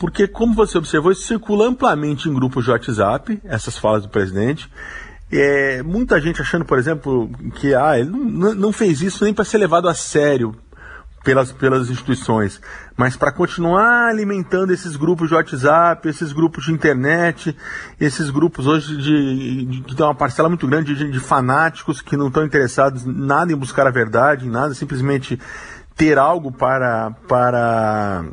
Porque, 0.00 0.26
como 0.26 0.54
você 0.54 0.78
observou, 0.78 1.12
isso 1.12 1.26
circula 1.26 1.68
amplamente 1.68 2.26
em 2.26 2.32
grupos 2.32 2.64
de 2.64 2.70
WhatsApp, 2.70 3.38
essas 3.44 3.76
falas 3.76 4.02
do 4.02 4.08
presidente. 4.08 4.66
É, 5.30 5.82
muita 5.82 6.18
gente 6.18 6.40
achando, 6.40 6.64
por 6.64 6.78
exemplo, 6.78 7.30
que 7.56 7.74
ah, 7.74 7.98
ele 7.98 8.08
não, 8.08 8.54
não 8.54 8.72
fez 8.72 9.02
isso 9.02 9.22
nem 9.24 9.34
para 9.34 9.44
ser 9.44 9.58
levado 9.58 9.90
a 9.90 9.94
sério 9.94 10.56
pelas, 11.22 11.52
pelas 11.52 11.90
instituições, 11.90 12.62
mas 12.96 13.14
para 13.14 13.30
continuar 13.30 14.08
alimentando 14.08 14.72
esses 14.72 14.96
grupos 14.96 15.28
de 15.28 15.34
WhatsApp, 15.34 16.08
esses 16.08 16.32
grupos 16.32 16.64
de 16.64 16.72
internet, 16.72 17.54
esses 18.00 18.30
grupos 18.30 18.66
hoje 18.66 18.96
de, 18.96 19.64
de 19.66 19.80
que 19.82 19.94
tem 19.94 20.06
uma 20.06 20.14
parcela 20.14 20.48
muito 20.48 20.66
grande 20.66 20.94
de, 20.94 21.10
de 21.10 21.20
fanáticos 21.20 22.00
que 22.00 22.16
não 22.16 22.28
estão 22.28 22.42
interessados 22.42 23.04
nada 23.04 23.52
em 23.52 23.56
buscar 23.56 23.86
a 23.86 23.90
verdade, 23.90 24.46
em 24.46 24.50
nada, 24.50 24.72
simplesmente 24.72 25.38
ter 25.94 26.16
algo 26.16 26.50
para, 26.50 27.10
para 27.28 28.24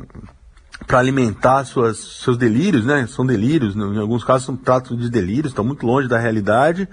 para 0.88 1.00
alimentar 1.00 1.64
suas, 1.66 1.98
seus 1.98 2.38
delírios, 2.38 2.86
né? 2.86 3.06
São 3.06 3.24
delírios, 3.24 3.76
em 3.76 3.98
alguns 3.98 4.24
casos 4.24 4.46
são 4.46 4.56
tratos 4.56 4.98
de 4.98 5.10
delírios, 5.10 5.52
estão 5.52 5.62
muito 5.62 5.86
longe 5.86 6.08
da 6.08 6.18
realidade, 6.18 6.88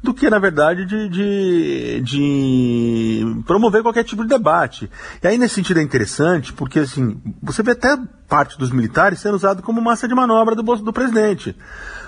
do 0.00 0.14
que, 0.14 0.30
na 0.30 0.38
verdade, 0.38 0.86
de, 0.86 1.08
de, 1.08 2.00
de, 2.02 3.42
promover 3.44 3.82
qualquer 3.82 4.04
tipo 4.04 4.22
de 4.22 4.28
debate. 4.28 4.88
E 5.20 5.26
aí, 5.26 5.36
nesse 5.36 5.56
sentido, 5.56 5.80
é 5.80 5.82
interessante, 5.82 6.52
porque, 6.52 6.78
assim, 6.78 7.20
você 7.42 7.60
vê 7.60 7.72
até 7.72 7.98
parte 8.28 8.56
dos 8.56 8.70
militares 8.70 9.18
sendo 9.18 9.34
usado 9.34 9.62
como 9.62 9.80
massa 9.80 10.06
de 10.06 10.14
manobra 10.14 10.54
do, 10.54 10.62
do 10.62 10.92
presidente. 10.92 11.56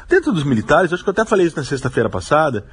Dentro 0.09 0.31
dos 0.31 0.45
militares, 0.45 0.93
acho 0.93 1.03
que 1.03 1.09
eu 1.09 1.13
até 1.13 1.25
falei 1.25 1.47
isso 1.47 1.57
na 1.57 1.65
sexta-feira 1.65 2.09
passada, 2.09 2.65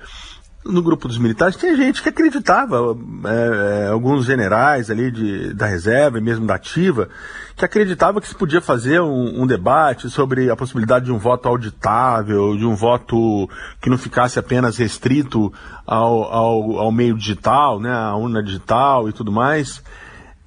no 0.66 0.82
grupo 0.82 1.08
dos 1.08 1.18
militares 1.18 1.56
tinha 1.56 1.76
gente 1.76 2.02
que 2.02 2.10
acreditava, 2.10 2.98
é, 3.26 3.86
é, 3.86 3.88
alguns 3.90 4.26
generais 4.26 4.90
ali 4.90 5.12
de, 5.12 5.54
da 5.54 5.66
reserva 5.66 6.18
e 6.18 6.22
mesmo 6.22 6.46
da 6.46 6.56
ativa, 6.56 7.10
que 7.56 7.66
acreditava 7.66 8.22
que 8.22 8.28
se 8.28 8.36
podia 8.36 8.62
fazer 8.62 9.02
um, 9.02 9.42
um, 9.42 9.48
debate 9.48 10.10
sobre 10.10 10.50
a 10.50 10.56
possibilidade 10.56 11.06
de 11.06 11.12
um 11.12 11.18
voto 11.18 11.48
auditável, 11.48 12.56
de 12.56 12.66
um 12.66 12.76
voto 12.76 13.50
que 13.82 13.90
não 13.90 13.98
ficasse 13.98 14.40
apenas 14.40 14.78
restrito 14.78 15.52
ao, 15.86 16.24
ao, 16.24 16.80
ao 16.80 16.92
meio 16.92 17.18
digital, 17.18 17.80
né, 17.80 17.92
à 17.92 18.16
urna 18.16 18.42
digital 18.42 19.10
e 19.10 19.14
tudo 19.14 19.32
mais 19.32 19.84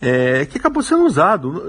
é, 0.00 0.44
que 0.44 0.58
acabou 0.58 0.82
sendo 0.82 1.04
usado. 1.04 1.62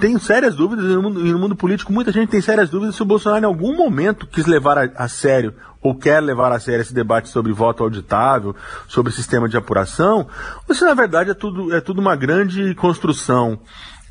Tenho 0.00 0.18
sérias 0.20 0.54
dúvidas, 0.54 0.84
no 0.84 1.02
mundo, 1.02 1.20
no 1.20 1.38
mundo, 1.38 1.56
político 1.56 1.92
muita 1.92 2.12
gente 2.12 2.30
tem 2.30 2.40
sérias 2.40 2.70
dúvidas 2.70 2.94
se 2.94 3.02
o 3.02 3.06
Bolsonaro 3.06 3.42
em 3.42 3.46
algum 3.46 3.76
momento 3.76 4.26
quis 4.26 4.46
levar 4.46 4.78
a, 4.78 4.90
a, 4.96 5.08
sério 5.08 5.54
ou 5.82 5.94
quer 5.94 6.20
levar 6.20 6.52
a 6.52 6.58
sério 6.58 6.82
esse 6.82 6.94
debate 6.94 7.28
sobre 7.28 7.52
voto 7.52 7.82
auditável, 7.82 8.54
sobre 8.88 9.12
sistema 9.12 9.48
de 9.48 9.56
apuração, 9.56 10.26
ou 10.68 10.74
se 10.74 10.84
na 10.84 10.94
verdade 10.94 11.30
é 11.30 11.34
tudo, 11.34 11.74
é 11.74 11.80
tudo 11.80 12.00
uma 12.00 12.16
grande 12.16 12.74
construção 12.74 13.60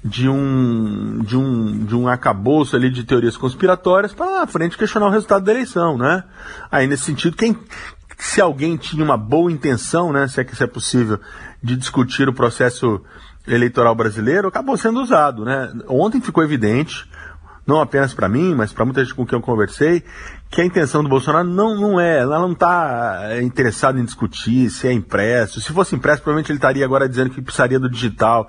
de 0.03 0.29
um, 0.29 1.19
de 1.23 1.35
um, 1.35 1.85
de 1.85 1.95
um 1.95 2.07
acabouço 2.07 2.75
ali 2.75 2.89
de 2.89 3.03
teorias 3.03 3.35
conspiratórias 3.35 4.13
para 4.13 4.25
lá 4.25 4.39
na 4.41 4.47
frente 4.47 4.77
questionar 4.77 5.07
o 5.07 5.11
resultado 5.11 5.43
da 5.43 5.51
eleição, 5.51 5.97
né? 5.97 6.23
Aí 6.71 6.87
nesse 6.87 7.03
sentido, 7.03 7.35
quem, 7.35 7.57
se 8.17 8.39
alguém 8.39 8.77
tinha 8.77 9.03
uma 9.03 9.17
boa 9.17 9.51
intenção, 9.51 10.13
né, 10.13 10.27
se 10.27 10.39
é 10.39 10.43
que 10.43 10.53
isso 10.53 10.63
é 10.63 10.67
possível, 10.67 11.19
de 11.61 11.75
discutir 11.75 12.29
o 12.29 12.33
processo 12.33 13.01
eleitoral 13.47 13.95
brasileiro 13.95 14.47
acabou 14.47 14.77
sendo 14.77 15.01
usado, 15.01 15.43
né? 15.43 15.71
Ontem 15.87 16.21
ficou 16.21 16.43
evidente, 16.43 17.09
não 17.65 17.81
apenas 17.81 18.13
para 18.13 18.29
mim, 18.29 18.53
mas 18.55 18.71
para 18.71 18.85
muita 18.85 19.03
gente 19.03 19.13
com 19.13 19.25
quem 19.25 19.37
eu 19.37 19.43
conversei, 19.43 20.03
que 20.49 20.61
a 20.61 20.65
intenção 20.65 21.03
do 21.03 21.09
Bolsonaro 21.09 21.47
não, 21.47 21.75
não 21.75 21.99
é, 21.99 22.19
ela 22.19 22.39
não 22.39 22.53
está 22.53 23.19
é, 23.31 23.41
interessada 23.41 23.99
em 23.99 24.05
discutir 24.05 24.69
se 24.69 24.87
é 24.87 24.93
impresso. 24.93 25.59
Se 25.59 25.73
fosse 25.73 25.95
impresso, 25.95 26.21
provavelmente 26.21 26.51
ele 26.51 26.57
estaria 26.57 26.85
agora 26.85 27.07
dizendo 27.07 27.31
que 27.31 27.41
precisaria 27.41 27.79
do 27.79 27.89
digital. 27.89 28.47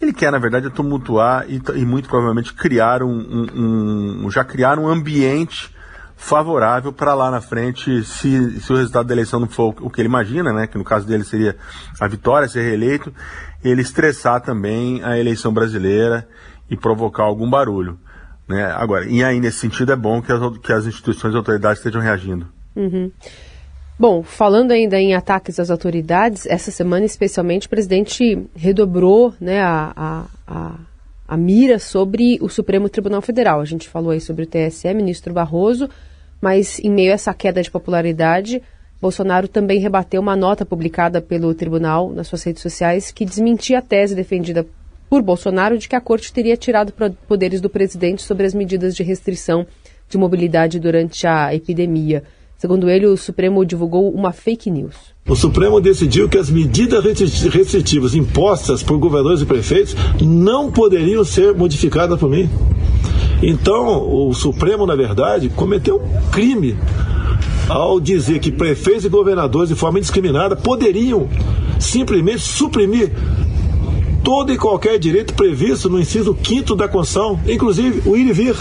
Ele 0.00 0.12
quer, 0.12 0.30
na 0.30 0.38
verdade, 0.38 0.68
tumultuar 0.70 1.46
e, 1.48 1.60
e 1.74 1.86
muito 1.86 2.08
provavelmente 2.08 2.52
criar 2.52 3.02
um, 3.02 3.08
um, 3.08 4.26
um, 4.26 4.30
já 4.30 4.44
criar 4.44 4.78
um 4.78 4.86
ambiente 4.86 5.74
favorável 6.18 6.92
para 6.92 7.14
lá 7.14 7.30
na 7.30 7.40
frente, 7.40 8.04
se, 8.04 8.60
se 8.60 8.72
o 8.72 8.76
resultado 8.76 9.06
da 9.06 9.14
eleição 9.14 9.38
não 9.38 9.48
for 9.48 9.74
o 9.80 9.88
que 9.88 10.00
ele 10.00 10.08
imagina, 10.08 10.52
né, 10.52 10.66
que 10.66 10.76
no 10.76 10.82
caso 10.82 11.06
dele 11.06 11.22
seria 11.22 11.56
a 12.00 12.08
vitória, 12.08 12.48
ser 12.48 12.62
reeleito, 12.62 13.14
ele 13.62 13.82
estressar 13.82 14.40
também 14.40 15.02
a 15.04 15.16
eleição 15.16 15.52
brasileira 15.52 16.28
e 16.68 16.76
provocar 16.76 17.22
algum 17.22 17.48
barulho. 17.48 17.98
Né? 18.48 18.64
Agora, 18.64 19.04
e 19.06 19.22
aí 19.22 19.38
nesse 19.40 19.58
sentido 19.58 19.92
é 19.92 19.96
bom 19.96 20.22
que 20.22 20.32
as, 20.32 20.58
que 20.58 20.72
as 20.72 20.86
instituições 20.86 21.34
e 21.34 21.36
autoridades 21.36 21.78
estejam 21.78 22.00
reagindo. 22.00 22.48
Uhum. 22.74 23.10
Bom, 23.98 24.22
falando 24.22 24.70
ainda 24.70 24.98
em 24.98 25.14
ataques 25.14 25.58
às 25.58 25.70
autoridades, 25.70 26.46
essa 26.46 26.70
semana 26.70 27.04
especialmente 27.04 27.66
o 27.66 27.70
presidente 27.70 28.46
redobrou 28.54 29.34
né, 29.40 29.60
a, 29.60 29.92
a, 29.96 30.24
a, 30.46 30.74
a 31.26 31.36
mira 31.36 31.78
sobre 31.80 32.38
o 32.40 32.48
Supremo 32.48 32.88
Tribunal 32.88 33.20
Federal. 33.20 33.60
A 33.60 33.64
gente 33.64 33.88
falou 33.88 34.12
aí 34.12 34.20
sobre 34.20 34.44
o 34.44 34.46
TSE, 34.46 34.94
ministro 34.94 35.34
Barroso, 35.34 35.90
mas 36.40 36.78
em 36.78 36.90
meio 36.90 37.10
a 37.10 37.14
essa 37.14 37.34
queda 37.34 37.60
de 37.60 37.70
popularidade, 37.70 38.62
Bolsonaro 39.00 39.46
também 39.46 39.80
rebateu 39.80 40.20
uma 40.20 40.36
nota 40.36 40.64
publicada 40.64 41.20
pelo 41.20 41.52
tribunal 41.54 42.10
nas 42.12 42.28
suas 42.28 42.42
redes 42.42 42.62
sociais 42.62 43.10
que 43.12 43.24
desmentia 43.24 43.78
a 43.78 43.82
tese 43.82 44.14
defendida 44.14 44.64
por 45.08 45.22
Bolsonaro 45.22 45.78
de 45.78 45.88
que 45.88 45.96
a 45.96 46.00
corte 46.00 46.32
teria 46.32 46.56
tirado 46.56 46.92
poderes 47.26 47.60
do 47.60 47.70
presidente 47.70 48.22
sobre 48.22 48.46
as 48.46 48.54
medidas 48.54 48.94
de 48.94 49.02
restrição 49.02 49.66
de 50.08 50.18
mobilidade 50.18 50.78
durante 50.78 51.26
a 51.26 51.54
epidemia. 51.54 52.22
Segundo 52.56 52.90
ele, 52.90 53.06
o 53.06 53.16
Supremo 53.16 53.64
divulgou 53.64 54.10
uma 54.10 54.32
fake 54.32 54.68
news. 54.68 54.96
O 55.28 55.36
Supremo 55.36 55.80
decidiu 55.80 56.28
que 56.28 56.36
as 56.36 56.50
medidas 56.50 57.04
restritivas 57.44 58.14
impostas 58.14 58.82
por 58.82 58.98
governadores 58.98 59.42
e 59.42 59.46
prefeitos 59.46 59.94
não 60.20 60.72
poderiam 60.72 61.24
ser 61.24 61.54
modificadas 61.54 62.18
por 62.18 62.28
mim. 62.28 62.50
Então, 63.40 64.12
o 64.12 64.34
Supremo, 64.34 64.84
na 64.86 64.96
verdade, 64.96 65.48
cometeu 65.48 66.02
um 66.02 66.30
crime 66.30 66.76
ao 67.68 68.00
dizer 68.00 68.40
que 68.40 68.50
prefeitos 68.50 69.04
e 69.04 69.08
governadores, 69.08 69.68
de 69.68 69.76
forma 69.76 69.98
indiscriminada, 69.98 70.56
poderiam 70.56 71.28
simplesmente 71.78 72.40
suprimir 72.40 73.12
todo 74.22 74.52
e 74.52 74.58
qualquer 74.58 74.98
direito 74.98 75.34
previsto 75.34 75.88
no 75.88 75.98
inciso 75.98 76.36
5 76.42 76.74
da 76.74 76.88
Constituição, 76.88 77.40
inclusive 77.46 78.08
o 78.08 78.16
ir 78.16 78.26
e 78.26 78.32
vir. 78.32 78.56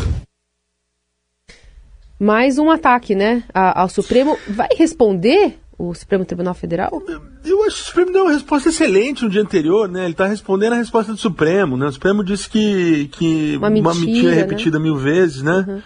Mais 2.19 2.57
um 2.57 2.71
ataque, 2.71 3.13
né, 3.13 3.43
ao 3.53 3.87
Supremo. 3.89 4.37
Vai 4.47 4.69
responder 4.75 5.59
o 5.77 5.93
Supremo 5.93 6.25
Tribunal 6.25 6.53
Federal? 6.53 7.01
Eu 7.45 7.63
acho 7.65 7.75
que 7.75 7.81
o 7.83 7.85
Supremo 7.85 8.11
deu 8.11 8.23
uma 8.23 8.31
resposta 8.31 8.69
excelente 8.69 9.23
no 9.23 9.29
dia 9.29 9.41
anterior, 9.41 9.87
né? 9.87 10.05
Ele 10.05 10.13
está 10.13 10.25
respondendo 10.25 10.73
a 10.73 10.77
resposta 10.77 11.11
do 11.11 11.17
Supremo, 11.17 11.77
né? 11.77 11.85
O 11.85 11.91
Supremo 11.91 12.23
disse 12.23 12.49
que, 12.49 13.09
que 13.09 13.57
uma 13.57 13.69
mentira, 13.69 13.93
uma 13.93 13.95
mentira 13.95 14.31
né? 14.31 14.37
repetida 14.37 14.79
mil 14.79 14.95
vezes, 14.95 15.43
né? 15.43 15.65
Uhum 15.67 15.81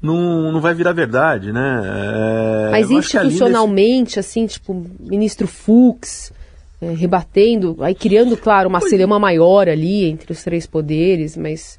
não, 0.00 0.52
não 0.52 0.60
vai 0.60 0.74
virar 0.74 0.92
verdade, 0.92 1.52
né? 1.52 1.82
É, 1.84 2.70
Mas 2.70 2.90
institucionalmente, 2.90 4.18
assim, 4.18 4.46
tipo, 4.46 4.86
ministro 5.00 5.46
Fux 5.46 6.32
é, 6.80 6.90
rebatendo, 6.90 7.76
aí 7.80 7.94
criando, 7.94 8.36
claro, 8.36 8.68
uma 8.68 8.80
celeuma 8.80 9.18
maior 9.18 9.68
ali 9.68 10.04
entre 10.04 10.32
os 10.32 10.42
três 10.42 10.66
poderes, 10.66 11.36
mas... 11.36 11.78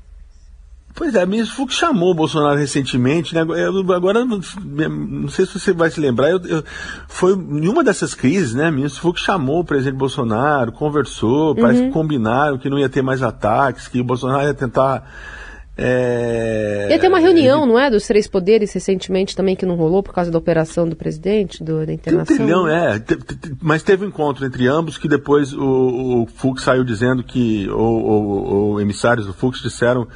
Pois 0.96 1.13
é, 1.13 1.24
o 1.24 1.27
ministro 1.27 1.56
Fux 1.56 1.75
chamou 1.75 2.10
o 2.10 2.16
Bolsonaro 2.16 2.58
recentemente, 2.58 3.36
né? 3.36 3.42
Agora, 3.42 4.25
não 4.25 5.27
sei 5.30 5.46
se 5.46 5.60
você 5.60 5.72
vai 5.72 5.92
se 5.92 6.00
lembrar, 6.00 6.32
eu, 6.32 6.39
eu, 6.48 6.63
foi 7.08 7.34
em 7.34 7.68
uma 7.68 7.84
dessas 7.84 8.16
crises, 8.16 8.56
né? 8.56 8.72
Ministro 8.72 9.01
Fux 9.01 9.22
chamou 9.22 9.60
o 9.60 9.63
presidente 9.63 9.96
Bolsonaro, 9.96 10.72
conversou, 10.72 11.54
parece 11.54 11.82
uhum. 11.82 11.88
que 11.88 11.94
combinaram 11.94 12.58
que 12.58 12.68
não 12.68 12.80
ia 12.80 12.89
ter 12.89 13.04
mais 13.04 13.22
ataques, 13.22 13.88
que 13.88 14.01
o 14.01 14.04
Bolsonaro 14.04 14.48
ia 14.48 14.56
tentar 14.56 15.08
é... 15.78 16.88
Ia 16.90 17.00
ter 17.00 17.08
uma 17.08 17.20
reunião, 17.20 17.66
não 17.66 17.80
é, 17.80 17.90
dos 17.90 18.08
três 18.08 18.28
poderes 18.28 18.74
recentemente 18.74 19.36
também 19.36 19.56
que 19.56 19.66
não 19.66 19.76
rolou 19.76 20.02
por 20.02 20.14
causa 20.14 20.32
da 20.32 20.38
operação 20.38 20.90
do 20.90 20.96
presidente, 20.96 21.64
do, 21.64 21.86
da 21.86 21.94
internação. 21.94 22.26
Tem 22.26 22.36
um 22.36 22.40
trilhão, 22.40 22.68
é. 22.68 23.00
Mas 23.62 23.84
teve 23.84 24.04
um 24.04 24.08
encontro 24.08 24.44
entre 24.46 24.68
ambos 24.68 24.98
que 24.98 25.08
depois 25.08 25.54
o, 25.54 26.24
o 26.24 26.26
Fux 26.26 26.64
saiu 26.64 26.84
dizendo 26.84 27.24
que, 27.24 27.70
ou, 27.70 28.04
ou, 28.04 28.54
ou 28.54 28.82
emissários 28.82 29.28
do 29.28 29.34
Fux 29.34 29.62
disseram 29.62 30.08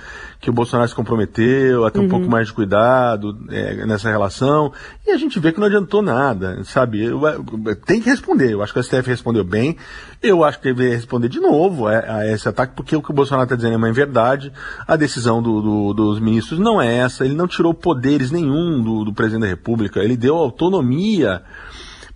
que 0.41 0.49
o 0.49 0.53
Bolsonaro 0.53 0.89
se 0.89 0.95
comprometeu 0.95 1.85
a 1.85 1.91
ter 1.91 1.99
um 1.99 2.09
pouco 2.09 2.25
uhum. 2.25 2.31
mais 2.31 2.47
de 2.47 2.53
cuidado 2.53 3.37
é, 3.49 3.85
nessa 3.85 4.09
relação. 4.09 4.73
E 5.05 5.11
a 5.11 5.17
gente 5.17 5.39
vê 5.39 5.51
que 5.51 5.59
não 5.59 5.67
adiantou 5.67 6.01
nada, 6.01 6.63
sabe? 6.63 7.03
Eu, 7.05 7.21
eu, 7.27 7.75
tem 7.75 8.01
que 8.01 8.09
responder. 8.09 8.51
Eu 8.51 8.63
acho 8.63 8.73
que 8.73 8.79
o 8.79 8.83
STF 8.83 9.07
respondeu 9.07 9.43
bem. 9.43 9.77
Eu 10.21 10.43
acho 10.43 10.57
que 10.57 10.63
deveria 10.63 10.95
responder 10.95 11.29
de 11.29 11.39
novo 11.39 11.87
a, 11.87 11.99
a, 11.99 12.27
esse 12.27 12.49
ataque, 12.49 12.73
porque 12.75 12.95
o 12.95 13.03
que 13.03 13.11
o 13.11 13.13
Bolsonaro 13.13 13.43
está 13.43 13.55
dizendo 13.55 13.75
é 13.75 13.77
uma 13.77 13.93
verdade. 13.93 14.51
A 14.87 14.95
decisão 14.95 15.43
do, 15.43 15.61
do, 15.61 15.93
dos 15.93 16.19
ministros 16.19 16.59
não 16.59 16.81
é 16.81 16.91
essa. 16.91 17.23
Ele 17.23 17.35
não 17.35 17.47
tirou 17.47 17.71
poderes 17.71 18.31
nenhum 18.31 18.81
do, 18.81 19.05
do 19.05 19.13
presidente 19.13 19.43
da 19.43 19.47
República. 19.47 19.99
Ele 19.99 20.17
deu 20.17 20.35
autonomia 20.35 21.43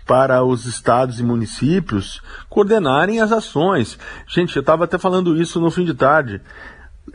para 0.08 0.44
os 0.44 0.65
estados 0.65 1.20
e 1.20 1.24
municípios 1.24 2.22
coordenarem 2.50 3.22
as 3.22 3.32
ações. 3.32 4.00
Gente, 4.27 4.55
eu 4.55 4.62
estava 4.62 4.86
até 4.86 4.98
falando 4.98 5.39
isso 5.39 5.60
no 5.60 5.70
fim 5.70 5.86
de 5.86 5.94
tarde 5.94 6.41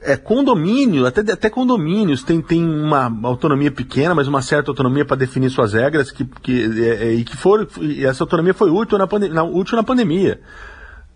é, 0.02 0.16
condomínio, 0.16 1.06
até, 1.06 1.20
até 1.20 1.50
condomínios 1.50 2.22
tem, 2.22 2.40
tem 2.40 2.64
uma 2.64 3.12
autonomia 3.24 3.70
pequena, 3.70 4.14
mas 4.14 4.28
uma 4.28 4.40
certa 4.40 4.70
autonomia 4.70 5.04
para 5.04 5.16
definir 5.16 5.50
suas 5.50 5.72
regras 5.72 6.10
que, 6.10 6.24
que, 6.24 6.82
é, 6.82 7.04
é, 7.06 7.12
e 7.14 7.24
que 7.24 7.36
for, 7.36 7.68
e 7.80 8.04
essa 8.04 8.22
autonomia 8.22 8.54
foi 8.54 8.70
útil 8.70 8.98
na, 8.98 9.06
na, 9.28 9.42
útil 9.42 9.76
na 9.76 9.82
pandemia. 9.82 10.40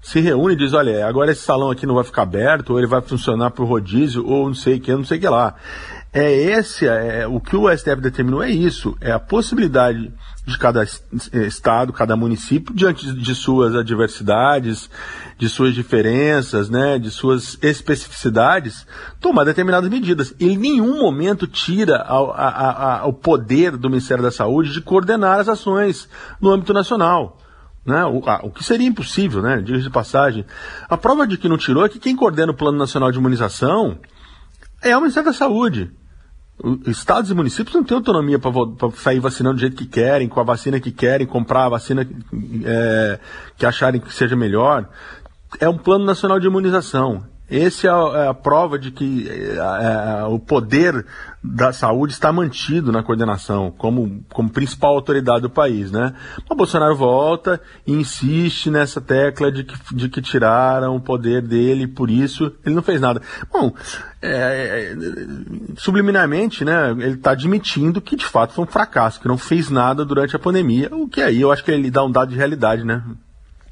Se 0.03 0.21
reúne 0.21 0.55
e 0.55 0.57
diz, 0.57 0.75
olha, 0.75 1.07
agora 1.07 1.33
esse 1.33 1.41
salão 1.41 1.71
aqui 1.71 1.87
não 1.87 1.95
vai 1.95 2.05
ficar 2.05 2.23
aberto, 2.23 2.71
ou 2.71 2.79
ele 2.79 2.87
vai 2.87 3.01
funcionar 3.01 3.53
por 3.53 3.67
rodízio, 3.67 4.27
ou 4.27 4.47
não 4.49 4.55
sei 4.55 4.77
o 4.77 4.81
que, 4.81 4.93
não 4.93 5.05
sei 5.05 5.17
o 5.17 5.21
que 5.21 5.29
lá. 5.29 5.55
É 6.17 6.33
esse, 6.33 6.87
é, 6.87 7.27
o 7.27 7.41
que 7.41 7.57
o 7.57 7.69
STF 7.77 7.97
determinou 7.97 8.41
é 8.41 8.49
isso, 8.49 8.97
é 9.01 9.11
a 9.11 9.19
possibilidade 9.19 10.15
de 10.47 10.57
cada 10.57 10.85
estado, 10.85 11.93
cada 11.93 12.17
município, 12.17 12.73
diante 12.73 13.13
de 13.13 13.35
suas 13.35 13.75
adversidades, 13.75 14.89
de 15.37 15.49
suas 15.49 15.75
diferenças, 15.75 16.71
né, 16.71 17.01
de 17.01 17.11
suas 17.11 17.59
especificidades, 17.61 18.87
tomar 19.21 19.43
determinadas 19.43 19.91
medidas. 19.91 20.33
Ele 20.39 20.53
em 20.53 20.59
nenhum 20.59 21.01
momento 21.01 21.49
tira 21.49 21.97
a, 21.97 22.17
a, 22.17 23.01
a, 23.01 23.07
o 23.07 23.13
poder 23.13 23.77
do 23.77 23.91
Ministério 23.91 24.23
da 24.23 24.31
Saúde 24.31 24.73
de 24.73 24.83
coordenar 24.83 25.41
as 25.41 25.49
ações 25.49 26.09
no 26.41 26.53
âmbito 26.53 26.73
nacional. 26.73 27.39
Né? 27.85 28.05
O, 28.05 28.19
o, 28.19 28.51
que 28.53 28.63
seria 28.63 28.87
impossível, 28.87 29.43
né? 29.43 29.61
Diga 29.61 29.81
de 29.81 29.91
passagem. 29.91 30.47
A 30.89 30.97
prova 30.97 31.27
de 31.27 31.37
que 31.37 31.49
não 31.49 31.59
tirou 31.59 31.85
é 31.85 31.89
que 31.89 31.99
quem 31.99 32.15
coordena 32.15 32.53
o 32.53 32.57
Plano 32.57 32.79
Nacional 32.79 33.11
de 33.11 33.19
Imunização 33.19 33.99
é 34.81 34.97
o 34.97 35.01
Ministério 35.01 35.31
da 35.31 35.37
Saúde. 35.37 35.91
Estados 36.87 37.31
e 37.31 37.35
municípios 37.35 37.75
não 37.75 37.83
têm 37.83 37.97
autonomia 37.97 38.39
para 38.39 38.53
sair 38.95 39.19
vacinando 39.19 39.57
do 39.57 39.61
jeito 39.61 39.77
que 39.77 39.87
querem, 39.87 40.29
com 40.29 40.41
a 40.41 40.45
vacina 40.45 40.79
que 40.79 40.93
querem, 40.93 41.27
comprar 41.27 41.67
a 41.67 41.71
vacina 41.71 42.09
é, 42.65 43.19
que 43.57 43.67
acharem 43.67 44.01
que 44.01 44.15
seja 44.15 44.37
melhor. 44.37 44.89
É 45.59 45.69
um 45.69 45.77
plano 45.77 46.05
nacional 46.05 46.39
de 46.39 46.47
imunização. 46.47 47.25
Esse 47.49 47.87
é 47.87 47.91
a, 47.91 48.25
é 48.25 48.29
a 48.29 48.35
prova 48.35 48.79
de 48.79 48.91
que 48.91 49.29
é, 49.29 49.57
é, 49.57 50.25
o 50.25 50.39
poder 50.39 51.05
da 51.43 51.75
saúde 51.75 52.15
está 52.15 52.33
mantido 52.33 52.91
na 52.91 53.03
coordenação 53.03 53.71
como, 53.71 54.25
como 54.33 54.49
principal 54.49 54.95
autoridade 54.95 55.43
do 55.43 55.51
país, 55.51 55.91
né? 55.91 56.15
O 56.49 56.55
Bolsonaro 56.55 56.97
volta 56.97 57.61
e 57.87 57.93
insiste 57.93 58.71
nessa 58.71 58.99
tecla 58.99 59.53
de 59.53 59.65
que, 59.65 59.95
de 59.95 60.09
que 60.09 60.23
tiraram 60.23 60.97
o 60.97 61.01
poder 61.01 61.43
dele, 61.43 61.87
por 61.87 62.09
isso 62.09 62.51
ele 62.65 62.75
não 62.75 62.83
fez 62.83 62.99
nada. 62.99 63.21
Bom, 63.53 63.75
é 64.23 64.97
subliminarmente, 65.77 66.65
né? 66.65 66.93
Ele 66.93 67.15
está 67.15 67.33
admitindo 67.33 68.01
que 68.01 68.17
de 68.17 68.25
fato 68.25 68.55
foi 68.55 68.65
um 68.65 68.69
fracasso, 68.69 69.21
que 69.21 69.29
não 69.29 69.37
fez 69.37 69.69
nada 69.69 70.03
durante 70.03 70.35
a 70.35 70.39
pandemia, 70.39 70.89
o 70.91 71.07
que 71.07 71.21
aí 71.21 71.43
eu 71.43 71.53
acho 71.53 71.63
que 71.63 71.71
ele 71.71 71.91
dá 71.91 72.03
um 72.03 72.11
dado 72.11 72.31
de 72.31 72.37
realidade, 72.37 72.85
né? 72.85 73.03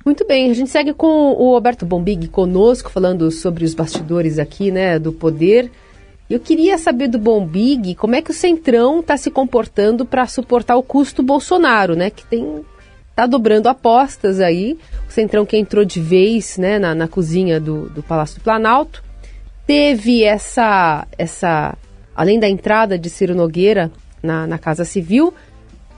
Muito 0.04 0.26
bem, 0.26 0.50
a 0.50 0.54
gente 0.54 0.68
segue 0.68 0.92
com 0.92 1.32
o 1.32 1.52
Roberto 1.52 1.86
Bombig 1.86 2.26
conosco, 2.26 2.90
falando 2.90 3.30
sobre 3.30 3.64
os 3.64 3.72
bastidores 3.72 4.38
aqui, 4.38 4.72
né, 4.72 4.98
do 4.98 5.12
poder. 5.12 5.70
Eu 6.28 6.40
queria 6.40 6.76
saber 6.76 7.08
do 7.08 7.18
Bombig 7.18 7.94
como 7.94 8.16
é 8.16 8.22
que 8.22 8.32
o 8.32 8.34
Centrão 8.34 8.98
está 8.98 9.16
se 9.16 9.30
comportando 9.30 10.04
para 10.04 10.26
suportar 10.26 10.76
o 10.76 10.82
custo 10.82 11.22
Bolsonaro, 11.22 11.94
né, 11.94 12.10
que 12.10 12.26
tem 12.26 12.64
tá 13.14 13.26
dobrando 13.26 13.68
apostas 13.68 14.40
aí. 14.40 14.76
O 15.08 15.12
Centrão 15.12 15.46
que 15.46 15.56
entrou 15.56 15.84
de 15.84 16.00
vez, 16.00 16.58
né, 16.58 16.78
na, 16.78 16.94
na 16.94 17.06
cozinha 17.06 17.60
do, 17.60 17.88
do 17.90 18.02
Palácio 18.02 18.40
do 18.40 18.42
Planalto, 18.42 19.04
teve 19.66 20.24
essa, 20.24 21.06
essa, 21.16 21.76
além 22.16 22.40
da 22.40 22.48
entrada 22.48 22.98
de 22.98 23.08
Ciro 23.08 23.34
Nogueira 23.34 23.92
na, 24.22 24.46
na 24.46 24.58
Casa 24.58 24.84
Civil, 24.84 25.32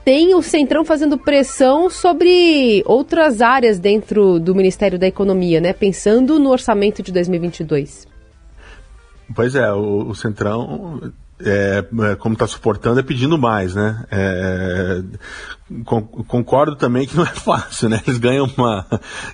tem 0.05 0.35
o 0.35 0.41
Centrão 0.43 0.85
fazendo 0.85 1.17
pressão 1.17 1.89
sobre 1.89 2.83
outras 2.85 3.41
áreas 3.41 3.79
dentro 3.79 4.39
do 4.39 4.53
Ministério 4.53 4.99
da 4.99 5.07
Economia, 5.07 5.59
né? 5.59 5.73
Pensando 5.73 6.37
no 6.37 6.51
orçamento 6.51 7.01
de 7.01 7.11
2022. 7.11 8.07
Pois 9.35 9.55
é, 9.55 9.73
o, 9.73 10.09
o 10.09 10.13
Centrão, 10.13 11.11
é, 11.41 11.83
é 12.11 12.15
como 12.17 12.33
está 12.33 12.45
suportando, 12.45 12.99
é 12.99 13.03
pedindo 13.03 13.35
mais, 13.35 13.73
né? 13.73 14.05
É, 14.11 15.01
concordo 16.27 16.75
também 16.75 17.07
que 17.07 17.17
não 17.17 17.23
é 17.23 17.33
fácil, 17.33 17.89
né? 17.89 17.99
Eles 18.05 18.19
ganham 18.19 18.47
uma 18.55 18.85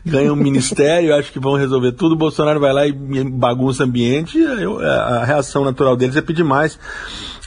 ganham 0.05 0.33
um 0.33 0.37
ministério, 0.37 1.13
acho 1.19 1.33
que 1.33 1.39
vão 1.39 1.55
resolver 1.55 1.91
tudo, 1.91 2.13
o 2.13 2.17
Bolsonaro 2.17 2.61
vai 2.61 2.71
lá 2.71 2.87
e 2.87 2.93
bagunça 2.93 3.83
ambiente, 3.83 4.37
eu, 4.37 4.79
a 4.79 5.25
reação 5.25 5.65
natural 5.65 5.97
deles 5.97 6.15
é 6.15 6.21
pedir 6.21 6.45
mais 6.45 6.79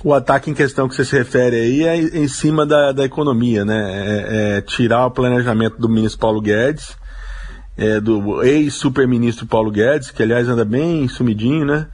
o 0.04 0.12
ataque 0.12 0.50
em 0.50 0.54
questão 0.54 0.87
que 0.87 0.94
você 0.94 1.04
se 1.04 1.16
refere 1.16 1.56
aí 1.56 1.82
é 1.82 1.96
em 1.96 2.28
cima 2.28 2.66
da, 2.66 2.92
da 2.92 3.04
economia, 3.04 3.64
né? 3.64 3.80
É, 3.87 4.58
é 4.58 4.61
tirar 4.61 5.06
o 5.06 5.11
planejamento 5.11 5.78
do 5.78 5.88
ministro 5.88 6.20
Paulo 6.20 6.42
Guedes, 6.42 6.94
é, 7.75 7.99
do 8.00 8.42
ex-superministro 8.42 9.46
Paulo 9.46 9.70
Guedes, 9.70 10.11
que 10.11 10.23
aliás 10.23 10.46
anda 10.46 10.62
bem 10.62 11.08
sumidinho, 11.08 11.64
né? 11.64 11.88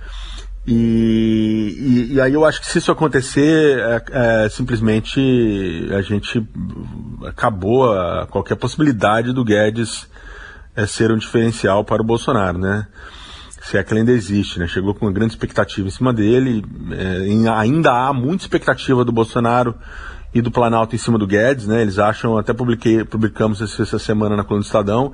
E, 0.66 2.08
e, 2.10 2.14
e, 2.14 2.20
aí 2.20 2.34
eu 2.34 2.44
acho 2.44 2.60
que 2.60 2.66
se 2.66 2.78
isso 2.78 2.92
acontecer, 2.92 3.78
é, 3.78 4.44
é, 4.44 4.48
simplesmente 4.48 5.88
a 5.96 6.02
gente 6.02 6.46
acabou 7.26 7.92
a, 7.92 8.26
qualquer 8.26 8.56
possibilidade 8.56 9.32
do 9.32 9.44
Guedes 9.44 10.08
é, 10.74 10.84
ser 10.84 11.12
um 11.12 11.16
diferencial 11.16 11.84
para 11.84 12.02
o 12.02 12.04
Bolsonaro, 12.04 12.58
né? 12.58 12.86
Se 13.70 13.78
é 13.78 13.84
que 13.84 13.92
ele 13.92 14.00
ainda 14.00 14.12
existe, 14.12 14.58
né? 14.58 14.66
Chegou 14.66 14.92
com 14.94 15.06
uma 15.06 15.12
grande 15.12 15.32
expectativa 15.32 15.86
em 15.86 15.90
cima 15.90 16.12
dele. 16.12 16.64
É, 16.90 17.50
ainda 17.52 17.92
há 17.92 18.12
muita 18.12 18.42
expectativa 18.42 19.04
do 19.04 19.12
Bolsonaro 19.12 19.76
e 20.34 20.42
do 20.42 20.50
Planalto 20.50 20.96
em 20.96 20.98
cima 20.98 21.16
do 21.16 21.26
Guedes, 21.26 21.68
né? 21.68 21.80
Eles 21.80 21.98
acham, 21.98 22.36
até 22.36 22.52
publiquei, 22.52 23.04
publicamos 23.04 23.60
essa 23.60 23.98
semana 23.98 24.36
na 24.36 24.42
coluna 24.42 24.62
do 24.62 24.66
Estadão, 24.66 25.12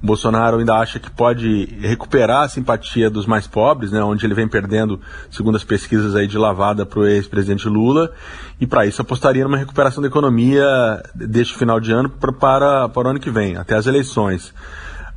o 0.00 0.06
Bolsonaro 0.06 0.58
ainda 0.58 0.74
acha 0.74 1.00
que 1.00 1.10
pode 1.10 1.76
recuperar 1.80 2.44
a 2.44 2.48
simpatia 2.48 3.10
dos 3.10 3.26
mais 3.26 3.48
pobres, 3.48 3.90
né? 3.90 4.00
Onde 4.00 4.24
ele 4.24 4.34
vem 4.34 4.46
perdendo, 4.46 5.00
segundo 5.28 5.56
as 5.56 5.64
pesquisas 5.64 6.14
aí, 6.14 6.28
de 6.28 6.38
lavada 6.38 6.86
para 6.86 7.00
o 7.00 7.06
ex-presidente 7.06 7.68
Lula. 7.68 8.12
E 8.60 8.66
para 8.66 8.86
isso 8.86 9.02
apostaria 9.02 9.42
numa 9.42 9.56
recuperação 9.56 10.00
da 10.00 10.06
economia 10.06 11.02
deste 11.12 11.56
final 11.56 11.80
de 11.80 11.90
ano 11.90 12.08
pra, 12.08 12.32
para, 12.32 12.88
para 12.88 13.08
o 13.08 13.10
ano 13.10 13.18
que 13.18 13.30
vem, 13.30 13.56
até 13.56 13.74
as 13.74 13.88
eleições. 13.88 14.54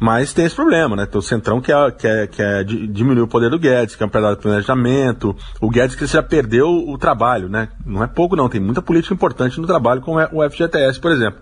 Mas 0.02 0.34
tem 0.34 0.46
esse 0.46 0.56
problema, 0.56 0.96
né? 0.96 1.06
Tem 1.06 1.20
o 1.20 1.22
Centrão 1.22 1.62
quer, 1.62 1.92
quer, 1.92 2.28
quer 2.28 2.64
diminuir 2.66 3.22
o 3.22 3.28
poder 3.28 3.52
do 3.52 3.60
Guedes, 3.60 3.96
quer 3.96 4.10
pedaço 4.10 4.38
do 4.38 4.42
planejamento. 4.42 5.36
O 5.62 5.70
Guedes 5.70 5.96
que 5.96 6.08
já 6.08 6.24
perdeu 6.24 6.68
o 6.68 6.98
trabalho, 6.98 7.48
né? 7.48 7.70
Não 7.86 8.04
é 8.04 8.08
pouco 8.08 8.36
não, 8.36 8.50
tem 8.50 8.60
muita 8.60 8.82
política 8.82 9.14
importante 9.14 9.62
no 9.62 9.68
trabalho, 9.68 10.02
como 10.02 10.20
é 10.20 10.28
o 10.34 10.42
FGTS, 10.50 11.00
por 11.00 11.12
exemplo. 11.12 11.40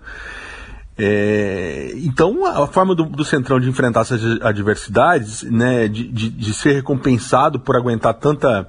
É, 0.98 1.92
então, 2.04 2.44
a, 2.44 2.66
forma 2.66 2.94
do, 2.94 3.04
do, 3.04 3.24
Centrão 3.24 3.58
de 3.58 3.66
enfrentar 3.66 4.02
essas 4.02 4.20
adversidades, 4.42 5.42
né, 5.44 5.88
de, 5.88 6.06
de, 6.08 6.28
de, 6.28 6.52
ser 6.52 6.74
recompensado 6.74 7.58
por 7.58 7.74
aguentar 7.74 8.12
tanta, 8.12 8.68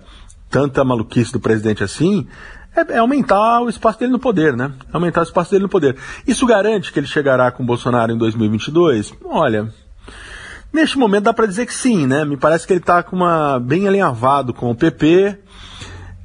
tanta 0.50 0.86
maluquice 0.86 1.34
do 1.34 1.42
presidente 1.42 1.84
assim, 1.84 2.26
é, 2.74 2.94
é, 2.94 2.98
aumentar 3.00 3.60
o 3.60 3.68
espaço 3.68 4.00
dele 4.00 4.14
no 4.14 4.20
poder, 4.20 4.56
né? 4.56 4.72
Aumentar 4.94 5.20
o 5.20 5.24
espaço 5.24 5.52
dele 5.52 5.64
no 5.64 5.70
poder. 5.70 5.98
Isso 6.26 6.46
garante 6.46 6.94
que 6.94 7.00
ele 7.00 7.08
chegará 7.08 7.52
com 7.52 7.64
o 7.64 7.66
Bolsonaro 7.66 8.14
em 8.14 8.18
2022? 8.18 9.14
Olha, 9.26 9.70
Neste 10.74 10.98
momento 10.98 11.26
dá 11.26 11.34
para 11.34 11.46
dizer 11.46 11.66
que 11.66 11.74
sim, 11.74 12.08
né? 12.08 12.24
Me 12.24 12.38
parece 12.38 12.66
que 12.66 12.74
ele 12.74 12.80
está 12.80 13.04
com 13.04 13.16
uma 13.16 13.60
bem 13.60 13.88
alinhavado 13.88 14.54
com 14.54 14.72
o 14.72 14.76
PP, 14.76 15.38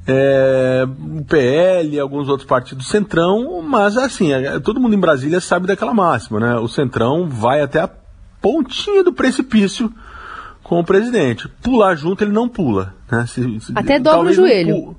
é, 0.07 0.85
o 0.87 1.25
PL, 1.25 1.99
alguns 1.99 2.29
outros 2.29 2.47
partidos 2.47 2.87
centrão, 2.87 3.61
mas 3.61 3.97
assim, 3.97 4.31
é, 4.31 4.57
todo 4.59 4.79
mundo 4.79 4.95
em 4.95 4.99
Brasília 4.99 5.41
sabe 5.41 5.67
daquela 5.67 5.93
máxima, 5.93 6.39
né? 6.39 6.55
O 6.55 6.67
centrão 6.67 7.27
vai 7.27 7.61
até 7.61 7.81
a 7.81 7.89
pontinha 8.41 9.03
do 9.03 9.11
precipício 9.11 9.91
com 10.63 10.79
o 10.79 10.83
presidente. 10.83 11.49
Pular 11.61 11.95
junto 11.95 12.23
ele 12.23 12.31
não 12.31 12.47
pula, 12.47 12.93
né? 13.11 13.25
Se, 13.27 13.59
se, 13.59 13.73
até 13.75 13.99
dobra 13.99 14.29
o 14.29 14.33
joelho. 14.33 14.95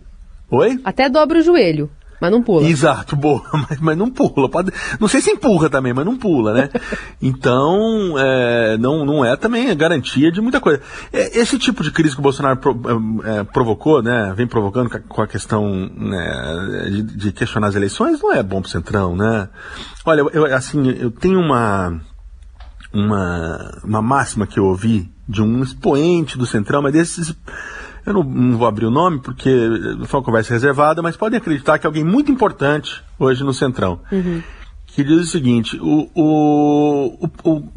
Oi? 0.50 0.78
Até 0.84 1.08
dobra 1.08 1.38
o 1.38 1.42
joelho. 1.42 1.90
Mas 2.20 2.30
não 2.30 2.42
pula. 2.42 2.66
Exato, 2.66 3.14
boa, 3.14 3.42
mas, 3.68 3.80
mas 3.80 3.96
não 3.96 4.10
pula. 4.10 4.48
Pode, 4.48 4.72
não 4.98 5.06
sei 5.08 5.20
se 5.20 5.30
empurra 5.30 5.70
também, 5.70 5.92
mas 5.92 6.04
não 6.04 6.16
pula, 6.16 6.52
né? 6.52 6.70
então, 7.22 8.14
é, 8.18 8.76
não, 8.76 9.04
não 9.04 9.24
é 9.24 9.36
também 9.36 9.74
garantia 9.76 10.32
de 10.32 10.40
muita 10.40 10.60
coisa. 10.60 10.80
É, 11.12 11.38
esse 11.38 11.58
tipo 11.58 11.82
de 11.82 11.92
crise 11.92 12.14
que 12.14 12.20
o 12.20 12.22
Bolsonaro 12.22 12.56
pro, 12.58 12.72
é, 13.24 13.38
é 13.38 13.44
provocou, 13.44 14.02
né? 14.02 14.32
Vem 14.36 14.46
provocando 14.46 14.90
com 14.90 15.22
a 15.22 15.26
questão 15.26 15.88
né, 15.96 16.88
de, 16.90 17.02
de, 17.02 17.32
questionar 17.32 17.68
as 17.68 17.76
eleições, 17.76 18.20
não 18.20 18.32
é 18.32 18.42
bom 18.42 18.60
pro 18.60 18.70
Centrão, 18.70 19.16
né? 19.16 19.48
Olha, 20.04 20.20
eu, 20.32 20.44
assim, 20.46 20.88
eu 20.90 21.10
tenho 21.10 21.38
uma, 21.38 22.00
uma, 22.92 23.80
uma 23.84 24.02
máxima 24.02 24.46
que 24.46 24.58
eu 24.58 24.64
ouvi 24.64 25.10
de 25.28 25.42
um 25.42 25.62
expoente 25.62 26.38
do 26.38 26.46
Centrão, 26.46 26.82
mas 26.82 26.92
desses 26.92 27.34
eu 28.10 28.14
não, 28.14 28.24
não, 28.24 28.58
vou 28.58 28.66
abrir 28.66 28.86
o 28.86 28.90
nome 28.90 29.20
porque 29.20 29.50
foi 30.06 30.20
uma 30.20 30.24
conversa 30.24 30.52
reservada, 30.52 31.02
mas 31.02 31.16
podem 31.16 31.38
acreditar 31.38 31.78
que 31.78 31.86
é 31.86 31.88
alguém 31.88 32.04
muito 32.04 32.30
importante 32.30 33.02
hoje 33.18 33.44
no 33.44 33.52
Centrão. 33.52 34.00
Uhum. 34.10 34.42
Que 34.86 35.04
diz 35.04 35.20
o 35.20 35.26
seguinte: 35.26 35.78
o, 35.80 36.10
o, 36.14 37.30
o, 37.44 37.50
o, 37.54 37.68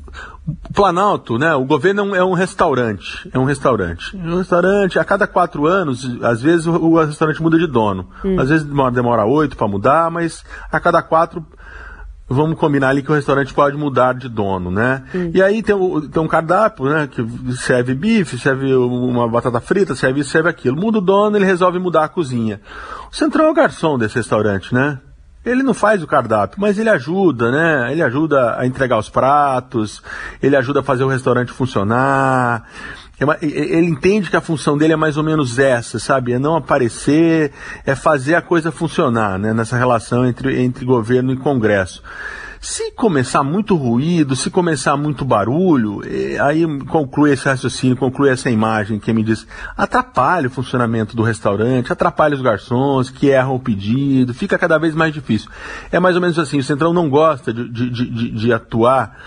Planalto, 0.74 1.38
né, 1.38 1.54
o 1.54 1.64
governo 1.64 2.16
é 2.16 2.24
um 2.24 2.34
restaurante. 2.34 3.30
É 3.32 3.38
um 3.38 3.46
restaurante. 3.46 4.16
Um 4.18 4.38
restaurante, 4.38 4.98
a 4.98 5.04
cada 5.06 5.28
quatro 5.28 5.68
anos, 5.68 6.18
às 6.24 6.42
vezes 6.42 6.66
o, 6.66 6.72
o 6.72 7.04
restaurante 7.04 7.42
muda 7.42 7.60
de 7.60 7.68
dono. 7.68 8.10
Uhum. 8.24 8.40
Às 8.40 8.50
vezes 8.50 8.66
demora 8.66 9.26
oito 9.26 9.56
para 9.56 9.68
mudar, 9.68 10.10
mas 10.10 10.44
a 10.72 10.80
cada 10.80 11.02
quatro 11.02 11.46
vamos 12.32 12.58
combinar 12.58 12.90
ali 12.90 13.02
que 13.02 13.12
o 13.12 13.16
restaurante 13.16 13.54
pode 13.54 13.78
mudar 13.78 14.14
de 14.14 14.30
dono, 14.30 14.72
né? 14.72 15.04
Hum. 15.14 15.32
E 15.34 15.42
aí 15.42 15.62
tem, 15.62 15.76
o, 15.76 16.02
tem 16.02 16.22
um 16.22 16.28
cardápio, 16.28 16.86
né? 16.86 17.08
Que 17.08 17.26
serve 17.56 17.94
bife, 17.94 18.38
serve 18.40 18.74
uma 18.74 19.28
batata 19.28 19.60
frita, 19.60 19.96
serve 19.96 20.22
isso, 20.22 20.30
serve 20.30 20.50
aquilo. 20.50 20.78
Muda 20.78 21.00
o 21.00 21.02
dono, 21.02 21.38
ele 21.38 21.46
resolve 21.46 21.80
mudar 21.80 22.06
a 22.06 22.10
cozinha. 22.10 22.62
O 23.12 23.16
Centrão 23.16 23.46
é 23.46 23.52
o 23.52 23.54
garçom 23.54 23.98
desse 23.98 24.16
restaurante, 24.16 24.74
né? 24.74 25.00
Ele 25.44 25.64
não 25.64 25.74
faz 25.74 26.04
o 26.04 26.08
cardápio, 26.08 26.62
mas 26.62 26.78
ele 26.78 26.90
ajuda, 26.90 27.52
né? 27.52 27.92
Ele 27.92 28.04
ajuda 28.04 28.60
a 28.60 28.66
entregar 28.66 29.00
os 29.00 29.10
pratos, 29.10 30.02
ele 30.42 30.56
ajuda 30.56 30.82
a 30.82 30.84
fazer 30.84 31.04
o 31.04 31.08
restaurante 31.08 31.52
funcionar. 31.52 32.68
É 33.22 33.46
ele 33.46 33.86
entende 33.86 34.32
que 34.32 34.36
a 34.36 34.42
função 34.42 34.76
dele 34.76 34.94
é 34.94 34.96
mais 34.96 35.16
ou 35.16 35.24
menos 35.24 35.60
essa, 35.60 36.00
sabe? 36.00 36.34
É 36.34 36.40
não 36.40 36.56
aparecer, 36.56 37.52
é 37.86 37.94
fazer 37.94 38.34
a 38.34 38.42
coisa 38.42 38.72
funcionar, 38.72 39.38
né? 39.38 39.54
Nessa 39.54 39.78
relação 39.78 40.26
entre, 40.26 40.60
entre 40.60 40.84
governo 40.84 41.32
e 41.32 41.38
Congresso. 41.38 42.02
Se 42.60 42.92
começar 42.92 43.44
muito 43.44 43.76
ruído, 43.76 44.36
se 44.36 44.50
começar 44.50 44.96
muito 44.96 45.26
barulho, 45.26 46.02
aí 46.44 46.64
conclui 46.86 47.32
esse 47.32 47.46
raciocínio, 47.46 47.98
conclui 47.98 48.30
essa 48.30 48.52
imagem 48.52 49.00
que 49.00 49.12
me 49.12 49.24
diz, 49.24 49.48
atrapalha 49.76 50.48
o 50.48 50.52
funcionamento 50.52 51.16
do 51.16 51.24
restaurante, 51.24 51.92
atrapalha 51.92 52.36
os 52.36 52.42
garçons 52.42 53.10
que 53.10 53.28
erram 53.28 53.56
o 53.56 53.60
pedido, 53.60 54.32
fica 54.34 54.60
cada 54.60 54.78
vez 54.78 54.94
mais 54.94 55.12
difícil. 55.12 55.50
É 55.92 56.00
mais 56.00 56.16
ou 56.16 56.22
menos 56.22 56.38
assim, 56.38 56.60
o 56.60 56.64
Centrão 56.64 56.94
não 56.94 57.10
gosta 57.10 57.52
de, 57.52 57.68
de, 57.68 57.90
de, 57.90 58.32
de 58.32 58.54
atuar 58.54 59.18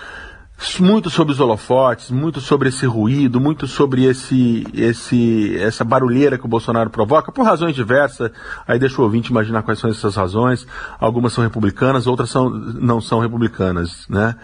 muito 0.79 1.09
sobre 1.09 1.33
os 1.33 1.39
holofotes, 1.39 2.09
muito 2.09 2.39
sobre 2.39 2.69
esse 2.69 2.85
ruído, 2.85 3.39
muito 3.39 3.67
sobre 3.67 4.05
esse, 4.05 4.65
esse, 4.73 5.57
essa 5.59 5.83
barulheira 5.83 6.37
que 6.37 6.45
o 6.45 6.49
Bolsonaro 6.49 6.89
provoca, 6.89 7.31
por 7.31 7.45
razões 7.45 7.75
diversas. 7.75 8.31
Aí 8.67 8.79
deixa 8.79 9.01
o 9.01 9.03
ouvinte 9.03 9.29
imaginar 9.31 9.63
quais 9.63 9.79
são 9.79 9.89
essas 9.89 10.15
razões. 10.15 10.65
Algumas 10.99 11.33
são 11.33 11.43
republicanas, 11.43 12.07
outras 12.07 12.29
são, 12.29 12.49
não 12.49 12.99
são 13.01 13.19
republicanas, 13.19 14.05
né? 14.09 14.35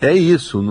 É 0.00 0.12
isso, 0.12 0.62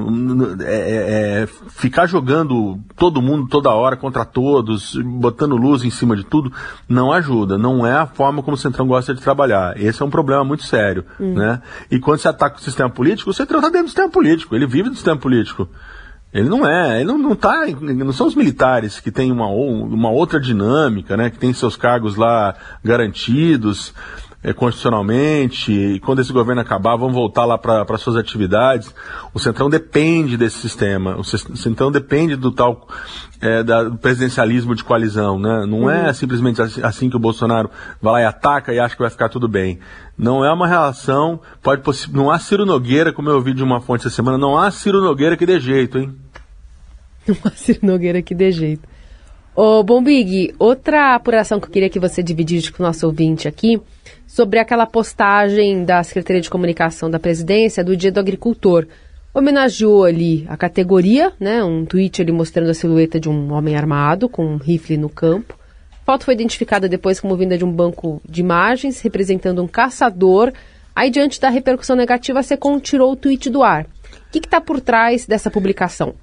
é, 0.62 0.74
é, 0.74 1.42
é, 1.44 1.48
ficar 1.70 2.06
jogando 2.06 2.80
todo 2.96 3.22
mundo 3.22 3.46
toda 3.50 3.70
hora 3.72 3.98
contra 3.98 4.24
todos, 4.24 4.96
botando 4.96 5.58
luz 5.58 5.84
em 5.84 5.90
cima 5.90 6.16
de 6.16 6.24
tudo, 6.24 6.50
não 6.88 7.12
ajuda, 7.12 7.58
não 7.58 7.86
é 7.86 7.92
a 7.92 8.06
forma 8.06 8.42
como 8.42 8.56
o 8.56 8.60
Centrão 8.60 8.88
gosta 8.88 9.14
de 9.14 9.22
trabalhar. 9.22 9.78
Esse 9.78 10.02
é 10.02 10.06
um 10.06 10.10
problema 10.10 10.46
muito 10.46 10.64
sério, 10.64 11.04
hum. 11.20 11.34
né? 11.34 11.62
E 11.92 12.00
quando 12.00 12.20
você 12.20 12.30
ataca 12.30 12.58
o 12.58 12.62
sistema 12.62 12.90
político, 12.90 13.30
o 13.30 13.34
Centrão 13.34 13.60
está 13.60 13.70
dentro 13.70 13.88
do 13.88 13.90
sistema 13.90 14.10
político, 14.10 14.56
ele 14.56 14.66
vive 14.66 14.88
do 14.88 14.96
sistema 14.96 15.18
político. 15.18 15.68
Ele 16.34 16.48
não 16.48 16.66
é, 16.66 17.02
ele 17.02 17.08
não, 17.08 17.18
não 17.18 17.36
tá, 17.36 17.66
não 17.82 18.14
são 18.14 18.28
os 18.28 18.36
militares 18.36 19.00
que 19.00 19.12
têm 19.12 19.32
uma, 19.32 19.48
uma 19.48 20.10
outra 20.10 20.40
dinâmica, 20.40 21.18
né? 21.18 21.30
Que 21.30 21.38
tem 21.38 21.52
seus 21.52 21.76
cargos 21.76 22.16
lá 22.16 22.56
garantidos 22.82 23.94
é, 24.48 24.54
constitucionalmente, 24.54 25.74
e 25.74 26.00
quando 26.00 26.22
esse 26.22 26.32
governo 26.32 26.62
acabar, 26.62 26.96
vão 26.96 27.12
voltar 27.12 27.44
lá 27.44 27.58
para 27.58 27.98
suas 27.98 28.16
atividades. 28.16 28.96
O 29.34 29.40
Centrão 29.40 29.70
depende 29.70 30.38
desse 30.38 30.58
sistema, 30.60 31.18
o 31.18 31.24
Centrão 31.26 31.92
depende 31.92 32.38
do 32.38 32.50
tal 32.50 32.88
é, 33.42 33.62
da, 33.62 33.84
do 33.84 33.98
presidencialismo 33.98 34.74
de 34.74 34.86
coalizão, 34.86 35.38
né? 35.38 35.66
Não 35.66 35.92
é 35.92 36.04
uhum. 36.04 36.08
é 36.08 36.14
simplesmente 36.14 36.62
assim, 36.62 36.82
assim, 36.82 37.10
que 37.10 37.18
o 37.18 37.20
Bolsonaro 37.20 37.70
vai 38.02 38.14
lá 38.14 38.22
e 38.22 38.26
ataca 38.26 38.74
e 38.74 38.80
acha 38.80 38.96
que 38.96 39.02
vai 39.02 39.12
ficar 39.12 39.28
tudo 39.28 39.50
bem. 39.50 39.80
Não 40.18 40.46
é 40.46 40.52
uma 40.52 40.66
relação, 40.66 41.42
pode 41.62 41.82
não 42.14 42.32
há 42.32 42.40
Ciro 42.40 42.66
Nogueira, 42.66 43.12
como 43.12 43.30
eu 43.30 43.36
ouvi 43.36 43.54
de 43.54 43.62
uma 43.62 43.82
fonte 43.82 44.08
essa 44.08 44.16
semana, 44.16 44.38
não 44.38 44.58
há 44.58 44.72
Ciro 44.72 45.02
Nogueira 45.02 45.36
que 45.36 45.46
dê 45.46 45.60
jeito, 45.60 45.98
hein? 45.98 46.16
Não 47.28 47.36
há 47.44 47.52
Ciro 47.52 47.80
Nogueira 47.84 48.22
que 48.22 48.34
dê 48.34 48.50
jeito. 48.50 48.88
Ô, 49.60 49.82
Bombig, 49.82 50.54
outra 50.60 51.16
apuração 51.16 51.60
que 51.60 51.66
eu 51.66 51.72
queria 51.72 51.90
que 51.90 52.00
você 52.00 52.22
dividisse 52.22 52.72
com 52.72 52.84
o 52.84 52.86
nosso 52.86 53.08
ouvinte 53.08 53.48
aqui, 53.48 53.82
sobre 54.28 54.60
aquela 54.60 54.86
postagem 54.86 55.84
da 55.84 56.04
Secretaria 56.04 56.44
de 56.44 56.48
Comunicação 56.48 57.10
da 57.10 57.20
Presidência 57.20 57.84
do 57.84 57.98
Dia 57.98 58.12
do 58.12 58.20
Agricultor. 58.20 58.86
Homenageou 59.34 60.04
ali 60.04 60.46
a 60.48 60.56
categoria, 60.56 61.34
né, 61.40 61.64
um 61.64 61.86
tweet 61.86 62.22
ali 62.22 62.32
mostrando 62.32 62.70
a 62.70 62.74
silhueta 62.76 63.20
de 63.20 63.30
um 63.30 63.52
homem 63.52 63.76
armado 63.76 64.30
com 64.30 64.46
um 64.46 64.58
rifle 64.58 64.96
no 64.96 65.10
campo. 65.10 65.58
A 66.04 66.06
foto 66.06 66.26
foi 66.26 66.36
identificada 66.36 66.88
depois 66.88 67.20
como 67.20 67.36
vinda 67.36 67.58
de 67.58 67.66
um 67.66 67.72
banco 67.72 68.22
de 68.30 68.42
imagens 68.42 69.02
representando 69.02 69.64
um 69.64 69.68
caçador. 69.68 70.54
Aí, 70.96 71.10
diante 71.10 71.42
da 71.42 71.50
repercussão 71.50 71.96
negativa, 71.96 72.44
SECOM 72.44 72.80
tirou 72.80 73.12
o 73.12 73.16
tweet 73.16 73.50
do 73.50 73.64
ar. 73.64 73.86
O 73.86 74.32
que 74.32 74.38
está 74.38 74.62
por 74.62 74.80
trás 74.80 75.26
dessa 75.26 75.50
publicação? 75.50 76.14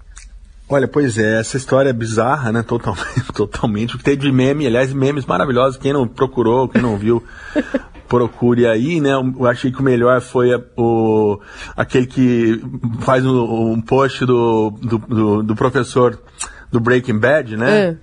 Olha, 0.68 0.88
pois 0.88 1.18
é, 1.18 1.40
essa 1.40 1.56
história 1.56 1.90
é 1.90 1.92
bizarra, 1.92 2.50
né? 2.50 2.62
Totalmente, 2.66 3.32
totalmente. 3.32 3.94
O 3.94 3.98
que 3.98 4.04
tem 4.04 4.16
de 4.16 4.30
meme, 4.32 4.66
aliás, 4.66 4.92
memes 4.92 5.26
maravilhosos. 5.26 5.78
Quem 5.78 5.92
não 5.92 6.08
procurou, 6.08 6.68
quem 6.68 6.80
não 6.80 6.96
viu, 6.96 7.22
procure 8.08 8.66
aí, 8.66 9.00
né? 9.00 9.12
Eu 9.12 9.46
achei 9.46 9.70
que 9.70 9.80
o 9.80 9.84
melhor 9.84 10.20
foi 10.20 10.50
o, 10.76 11.38
aquele 11.76 12.06
que 12.06 12.62
faz 13.00 13.24
um, 13.26 13.72
um 13.72 13.80
post 13.80 14.24
do, 14.24 14.70
do, 14.70 14.98
do, 14.98 15.42
do, 15.42 15.54
professor 15.54 16.18
do 16.72 16.80
Breaking 16.80 17.18
Bad, 17.18 17.56
né? 17.56 17.80
É. 17.80 17.96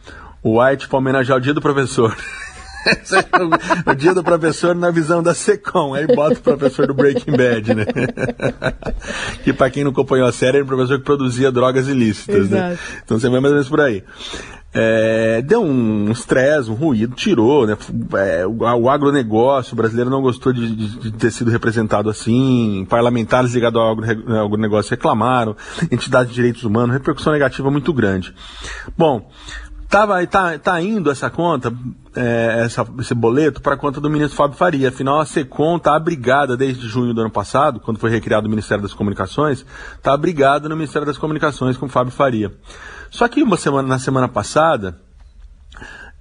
O 0.43 0.61
White 0.61 0.87
para 0.87 0.97
homenagear 0.97 1.37
o 1.37 1.41
dia 1.41 1.53
do 1.53 1.61
professor. 1.61 2.15
o 3.85 3.95
dia 3.95 4.13
do 4.13 4.23
professor 4.23 4.75
na 4.75 4.91
visão 4.91 5.21
da 5.21 5.33
Secom. 5.33 5.93
Aí 5.93 6.07
bota 6.07 6.39
o 6.39 6.41
professor 6.41 6.87
do 6.87 6.93
Breaking 6.93 7.31
Bad, 7.31 7.73
né? 7.73 7.85
que 9.43 9.53
para 9.53 9.69
quem 9.69 9.83
não 9.83 9.91
acompanhou 9.91 10.27
a 10.27 10.31
série, 10.31 10.57
era 10.57 10.63
um 10.63 10.67
professor 10.67 10.97
que 10.97 11.05
produzia 11.05 11.51
drogas 11.51 11.87
ilícitas, 11.87 12.49
né? 12.49 12.57
Exato. 12.57 12.69
né? 12.69 12.77
Então 13.03 13.19
você 13.19 13.29
vai 13.29 13.39
mais 13.39 13.51
ou 13.51 13.55
menos 13.55 13.69
por 13.69 13.81
aí. 13.81 14.03
É, 14.73 15.41
deu 15.41 15.61
um 15.61 16.09
estresse, 16.11 16.71
um 16.71 16.75
ruído, 16.75 17.13
tirou, 17.13 17.67
né? 17.67 17.75
É, 18.13 18.47
o, 18.47 18.59
o, 18.59 18.89
agronegócio 18.89 19.75
brasileiro 19.75 20.09
não 20.09 20.21
gostou 20.21 20.53
de, 20.53 20.73
de, 20.73 20.99
de, 20.99 21.11
ter 21.11 21.29
sido 21.29 21.51
representado 21.51 22.09
assim, 22.09 22.87
parlamentares 22.89 23.53
ligados 23.53 23.81
ao 23.81 23.91
agronegócio 24.45 24.91
reclamaram, 24.91 25.57
entidades 25.91 26.29
de 26.29 26.35
direitos 26.35 26.63
humanos, 26.63 26.93
repercussão 26.93 27.33
negativa 27.33 27.69
muito 27.69 27.91
grande. 27.91 28.33
Bom, 28.97 29.29
Tava, 29.91 30.25
tá, 30.25 30.57
tá 30.57 30.81
indo 30.81 31.11
essa 31.11 31.29
conta, 31.29 31.69
é, 32.15 32.61
essa, 32.63 32.87
esse 32.97 33.13
boleto, 33.13 33.61
para 33.61 33.73
a 33.73 33.77
conta 33.77 33.99
do 33.99 34.09
ministro 34.09 34.37
Fábio 34.37 34.55
Faria. 34.55 34.87
Afinal, 34.87 35.19
a 35.19 35.25
SECOM 35.25 35.75
está 35.75 35.97
abrigada 35.97 36.55
desde 36.55 36.87
junho 36.87 37.13
do 37.13 37.19
ano 37.19 37.29
passado, 37.29 37.81
quando 37.81 37.99
foi 37.99 38.09
recriado 38.09 38.47
o 38.47 38.49
Ministério 38.49 38.81
das 38.81 38.93
Comunicações, 38.93 39.65
está 39.97 40.13
abrigada 40.13 40.69
no 40.69 40.77
Ministério 40.77 41.05
das 41.05 41.17
Comunicações 41.17 41.75
com 41.75 41.89
Fábio 41.89 42.13
Faria. 42.13 42.53
Só 43.09 43.27
que 43.27 43.43
uma 43.43 43.57
semana, 43.57 43.85
na 43.85 43.99
semana 43.99 44.29
passada, 44.29 44.97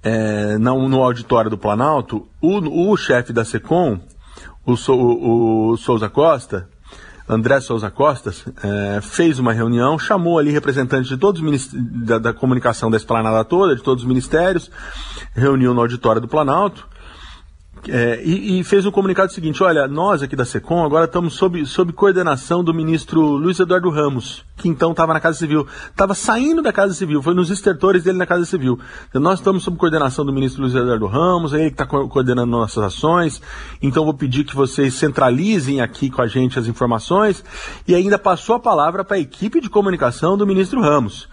é, 0.03 0.57
no, 0.57 0.89
no 0.89 1.01
auditório 1.01 1.49
do 1.49 1.57
Planalto, 1.57 2.27
o, 2.41 2.91
o 2.91 2.97
chefe 2.97 3.31
da 3.31 3.45
SECOM, 3.45 4.01
o, 4.65 4.73
o, 4.73 5.69
o 5.69 5.77
Souza 5.77 6.09
Costa, 6.09 6.67
André 7.31 7.61
Souza 7.61 7.89
Costas, 7.89 8.43
é, 8.61 8.99
fez 9.01 9.39
uma 9.39 9.53
reunião, 9.53 9.97
chamou 9.97 10.37
ali 10.37 10.51
representantes 10.51 11.07
de 11.07 11.15
todos 11.15 11.41
os 11.41 11.69
da, 11.73 12.19
da 12.19 12.33
comunicação 12.33 12.91
da 12.91 12.97
esplanada 12.97 13.45
toda, 13.45 13.73
de 13.73 13.81
todos 13.81 14.03
os 14.03 14.07
ministérios, 14.07 14.69
reuniu 15.33 15.73
no 15.73 15.79
auditório 15.79 16.19
do 16.19 16.27
Planalto, 16.27 16.85
é, 17.89 18.21
e, 18.23 18.59
e, 18.59 18.63
fez 18.63 18.85
um 18.85 18.91
comunicado 18.91 19.31
seguinte: 19.31 19.63
olha, 19.63 19.87
nós 19.87 20.21
aqui 20.21 20.35
da 20.35 20.45
SECOM 20.45 20.83
agora 20.83 21.05
estamos 21.05 21.33
sob, 21.33 21.65
sob 21.65 21.91
coordenação 21.93 22.63
do 22.63 22.73
ministro 22.73 23.21
Luiz 23.21 23.59
Eduardo 23.59 23.89
Ramos, 23.89 24.45
que 24.55 24.69
então 24.69 24.91
estava 24.91 25.13
na 25.13 25.19
Casa 25.19 25.39
Civil. 25.39 25.65
Estava 25.89 26.13
saindo 26.13 26.61
da 26.61 26.71
Casa 26.71 26.93
Civil, 26.93 27.23
foi 27.23 27.33
nos 27.33 27.49
estertores 27.49 28.03
dele 28.03 28.19
na 28.19 28.25
Casa 28.27 28.45
Civil. 28.45 28.79
Então, 29.09 29.19
nós 29.19 29.39
estamos 29.39 29.63
sob 29.63 29.77
coordenação 29.77 30.23
do 30.23 30.31
ministro 30.31 30.61
Luiz 30.61 30.75
Eduardo 30.75 31.07
Ramos, 31.07 31.53
ele 31.53 31.71
que 31.71 31.81
está 31.81 31.85
coordenando 31.85 32.51
nossas 32.51 32.83
ações. 32.83 33.41
Então, 33.81 34.05
vou 34.05 34.13
pedir 34.13 34.43
que 34.43 34.55
vocês 34.55 34.93
centralizem 34.93 35.81
aqui 35.81 36.09
com 36.09 36.21
a 36.21 36.27
gente 36.27 36.59
as 36.59 36.67
informações. 36.67 37.43
E 37.87 37.95
ainda 37.95 38.19
passou 38.19 38.55
a 38.55 38.59
palavra 38.59 39.03
para 39.03 39.17
a 39.17 39.19
equipe 39.19 39.59
de 39.59 39.69
comunicação 39.69 40.37
do 40.37 40.45
ministro 40.45 40.81
Ramos 40.81 41.27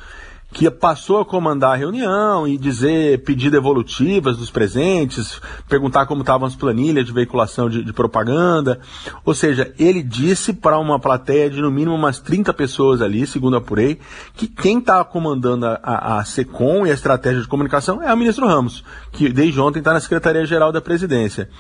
que 0.53 0.71
passou 0.71 1.21
a 1.21 1.25
comandar 1.25 1.73
a 1.73 1.77
reunião 1.77 2.49
e 2.49 2.57
dizer, 2.57 3.23
pedir 3.23 3.51
devolutivas 3.51 4.39
dos 4.39 4.51
presentes, 4.51 5.41
perguntar 5.69 6.07
como 6.07 6.23
estavam 6.23 6.47
as 6.47 6.57
planilhas 6.57 7.05
de 7.05 7.13
veiculação 7.13 7.69
de, 7.69 7.85
de 7.85 7.93
propaganda. 7.93 8.81
Ou 9.25 9.35
seja, 9.35 9.73
ele 9.79 10.03
disse 10.03 10.55
para 10.55 10.79
uma 10.79 10.99
plateia 10.99 11.51
de 11.51 11.61
no 11.61 11.71
mínimo 11.71 11.95
umas 11.95 12.19
30 12.19 12.55
pessoas 12.55 13.03
ali, 13.03 13.27
segundo 13.27 13.57
apurei, 13.57 13.99
que 14.35 14.47
quem 14.47 14.79
está 14.79 15.05
comandando 15.05 15.67
a, 15.67 15.81
a, 15.83 16.19
a, 16.19 16.25
SECOM 16.25 16.87
e 16.87 16.91
a 16.91 16.95
estratégia 16.95 17.43
de 17.43 17.49
comunicação 17.49 18.03
é 18.03 18.13
o 18.13 18.17
ministro 18.17 18.47
Ramos, 18.47 18.83
que 19.13 19.29
desde 19.29 19.61
ontem 19.61 19.81
está 19.81 19.93
na 19.93 20.01
Secretaria-Geral 20.01 20.73
da 20.73 20.81
Presidência. 20.81 21.51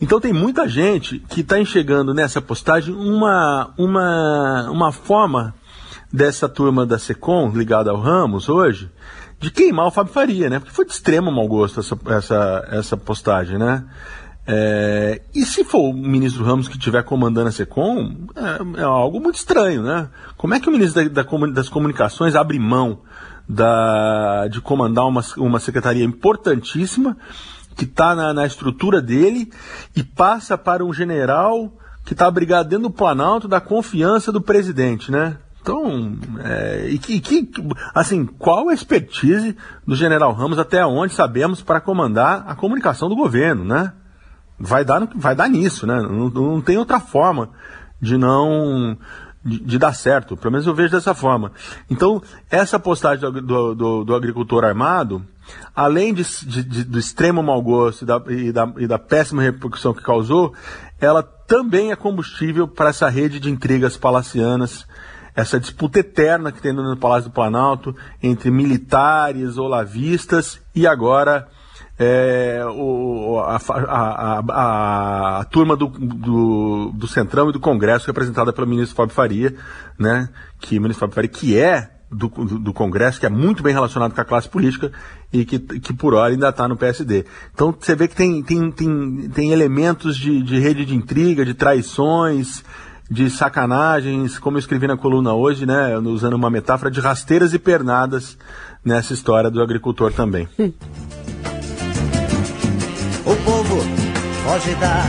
Então 0.00 0.20
tem 0.20 0.32
muita 0.32 0.68
gente 0.68 1.18
que 1.30 1.40
está 1.40 1.58
enxergando 1.58 2.12
nessa 2.12 2.40
postagem 2.40 2.94
uma, 2.94 3.72
uma, 3.78 4.70
uma 4.70 4.92
forma 4.92 5.54
dessa 6.12 6.48
turma 6.48 6.86
da 6.86 6.98
SECOM, 6.98 7.50
ligada 7.50 7.90
ao 7.90 8.00
Ramos 8.00 8.48
hoje, 8.48 8.90
de 9.38 9.50
queimar 9.50 9.86
o 9.86 9.90
Fábio 9.90 10.12
Faria, 10.12 10.48
né? 10.48 10.58
Porque 10.58 10.74
foi 10.74 10.84
de 10.84 10.92
extremo 10.92 11.30
mau 11.30 11.46
gosto 11.46 11.80
essa, 11.80 11.98
essa, 12.06 12.68
essa 12.70 12.96
postagem, 12.96 13.58
né? 13.58 13.84
É, 14.48 15.22
e 15.34 15.44
se 15.44 15.64
for 15.64 15.90
o 15.90 15.92
ministro 15.92 16.44
Ramos 16.44 16.68
que 16.68 16.76
estiver 16.76 17.02
comandando 17.02 17.48
a 17.48 17.52
SECOM, 17.52 18.28
é, 18.36 18.80
é, 18.80 18.84
algo 18.84 19.20
muito 19.20 19.34
estranho, 19.34 19.82
né? 19.82 20.08
Como 20.36 20.54
é 20.54 20.60
que 20.60 20.68
o 20.68 20.72
ministro 20.72 21.08
da, 21.10 21.22
da, 21.22 21.46
das 21.48 21.68
Comunicações 21.68 22.36
abre 22.36 22.58
mão 22.58 23.00
da, 23.48 24.46
de 24.48 24.60
comandar 24.60 25.06
uma, 25.06 25.22
uma 25.36 25.58
secretaria 25.58 26.04
importantíssima 26.04 27.16
que 27.76 27.84
está 27.84 28.14
na, 28.14 28.32
na 28.32 28.46
estrutura 28.46 29.02
dele 29.02 29.52
e 29.94 30.02
passa 30.02 30.56
para 30.56 30.84
um 30.84 30.92
general 30.92 31.72
que 32.04 32.12
está 32.12 32.26
abrigado 32.26 32.68
dentro 32.68 32.84
do 32.84 32.90
Planalto 32.90 33.48
da 33.48 33.60
confiança 33.60 34.30
do 34.30 34.40
presidente, 34.40 35.10
né? 35.10 35.38
Então, 35.66 36.16
é, 36.44 36.86
e 36.90 36.96
que, 36.96 37.20
que, 37.20 37.50
assim, 37.92 38.24
qual 38.24 38.68
a 38.68 38.72
expertise 38.72 39.56
do 39.84 39.96
General 39.96 40.32
Ramos 40.32 40.60
até 40.60 40.86
onde 40.86 41.12
sabemos 41.12 41.60
para 41.60 41.80
comandar 41.80 42.44
a 42.46 42.54
comunicação 42.54 43.08
do 43.08 43.16
governo, 43.16 43.64
né? 43.64 43.92
Vai 44.56 44.84
dar, 44.84 45.08
vai 45.16 45.34
dar 45.34 45.48
nisso, 45.48 45.84
né? 45.84 46.00
Não, 46.00 46.30
não 46.30 46.60
tem 46.60 46.78
outra 46.78 47.00
forma 47.00 47.50
de 48.00 48.16
não 48.16 48.96
de, 49.44 49.58
de, 49.58 49.76
dar 49.76 49.92
certo. 49.92 50.36
Pelo 50.36 50.52
menos 50.52 50.68
eu 50.68 50.74
vejo 50.74 50.92
dessa 50.92 51.14
forma. 51.16 51.50
Então, 51.90 52.22
essa 52.48 52.78
postagem 52.78 53.28
do, 53.28 53.74
do, 53.74 54.04
do 54.04 54.14
agricultor 54.14 54.64
armado, 54.64 55.20
além 55.74 56.14
de, 56.14 56.22
de, 56.46 56.84
do 56.84 56.98
extremo 56.98 57.42
mau 57.42 57.60
gosto 57.60 58.02
e 58.02 58.06
da, 58.06 58.22
e, 58.28 58.52
da, 58.52 58.72
e 58.78 58.86
da 58.86 59.00
péssima 59.00 59.42
repercussão 59.42 59.92
que 59.92 60.02
causou, 60.02 60.54
ela 61.00 61.24
também 61.24 61.90
é 61.90 61.96
combustível 61.96 62.68
para 62.68 62.90
essa 62.90 63.08
rede 63.08 63.40
de 63.40 63.50
intrigas 63.50 63.96
palacianas 63.96 64.86
essa 65.36 65.60
disputa 65.60 65.98
eterna 65.98 66.50
que 66.50 66.62
tem 66.62 66.72
no 66.72 66.96
Palácio 66.96 67.28
do 67.28 67.34
Planalto 67.34 67.94
entre 68.22 68.50
militares, 68.50 69.58
olavistas 69.58 70.58
e 70.74 70.86
agora 70.86 71.46
é, 71.98 72.62
o, 72.68 73.38
a, 73.40 73.56
a, 73.68 74.42
a, 74.48 75.40
a, 75.40 75.44
turma 75.44 75.76
do, 75.76 75.88
do, 75.88 76.92
do, 76.94 77.06
Centrão 77.06 77.50
e 77.50 77.52
do 77.52 77.60
Congresso, 77.60 78.06
representada 78.06 78.52
pelo 78.52 78.66
ministro 78.66 78.96
Fábio 78.96 79.14
Faria, 79.14 79.54
né, 79.98 80.28
que 80.60 80.78
ministro 80.78 81.00
Fábio 81.00 81.14
Faria, 81.14 81.30
que 81.30 81.58
é 81.58 81.90
do, 82.10 82.28
do, 82.28 82.58
do, 82.58 82.72
Congresso, 82.72 83.18
que 83.18 83.26
é 83.26 83.30
muito 83.30 83.62
bem 83.62 83.74
relacionado 83.74 84.14
com 84.14 84.20
a 84.20 84.24
classe 84.24 84.48
política 84.48 84.92
e 85.32 85.44
que, 85.44 85.58
que 85.58 85.92
por 85.92 86.14
hora 86.14 86.32
ainda 86.32 86.50
está 86.50 86.68
no 86.68 86.76
PSD. 86.76 87.24
Então 87.52 87.74
você 87.78 87.94
vê 87.96 88.06
que 88.08 88.14
tem, 88.14 88.42
tem, 88.42 88.70
tem, 88.70 89.28
tem 89.30 89.52
elementos 89.52 90.16
de, 90.16 90.42
de 90.42 90.58
rede 90.58 90.84
de 90.84 90.94
intriga, 90.94 91.44
de 91.44 91.54
traições, 91.54 92.62
de 93.10 93.30
sacanagens, 93.30 94.38
como 94.38 94.56
eu 94.56 94.60
escrevi 94.60 94.86
na 94.86 94.96
coluna 94.96 95.32
hoje, 95.32 95.64
né, 95.64 95.96
usando 95.98 96.34
uma 96.34 96.50
metáfora 96.50 96.90
de 96.90 97.00
rasteiras 97.00 97.54
e 97.54 97.58
pernadas 97.58 98.36
nessa 98.84 99.12
história 99.14 99.50
do 99.50 99.62
agricultor 99.62 100.12
também. 100.12 100.48
O 103.24 103.36
povo 103.44 103.80
foge 104.44 104.74
da 104.76 105.04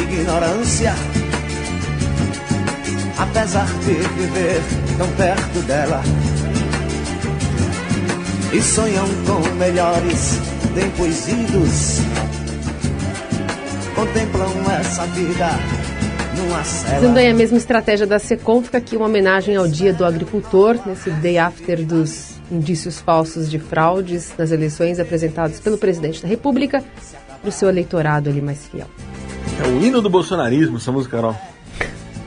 ignorância, 0.00 0.94
apesar 3.18 3.66
de 3.66 3.94
viver 3.94 4.62
tão 4.96 5.08
perto 5.12 5.60
dela. 5.66 6.02
E 8.52 8.60
sonham 8.60 9.06
com 9.26 9.40
melhores 9.54 10.40
tempos 10.74 11.28
idos. 11.28 12.00
Contemplam 13.94 14.50
essa 14.80 15.06
vida. 15.06 15.89
Usando 16.98 17.16
aí 17.16 17.28
a 17.28 17.34
mesma 17.34 17.56
estratégia 17.58 18.06
da 18.06 18.18
SECOM, 18.18 18.62
fica 18.62 18.78
aqui 18.78 18.96
uma 18.96 19.06
homenagem 19.06 19.56
ao 19.56 19.66
Dia 19.68 19.92
do 19.92 20.04
Agricultor, 20.04 20.78
nesse 20.86 21.10
day 21.10 21.38
after 21.38 21.84
dos 21.84 22.40
indícios 22.50 23.00
falsos 23.00 23.50
de 23.50 23.58
fraudes 23.58 24.32
nas 24.36 24.50
eleições 24.50 24.98
apresentados 24.98 25.60
pelo 25.60 25.78
presidente 25.78 26.22
da 26.22 26.28
República 26.28 26.82
para 27.40 27.48
o 27.48 27.52
seu 27.52 27.68
eleitorado 27.68 28.28
ali 28.28 28.40
mais 28.40 28.66
fiel. 28.66 28.86
É 29.62 29.68
o 29.68 29.82
hino 29.82 30.00
do 30.00 30.10
bolsonarismo, 30.10 30.76
essa 30.76 30.90
música, 30.90 31.16
Carol. 31.16 31.36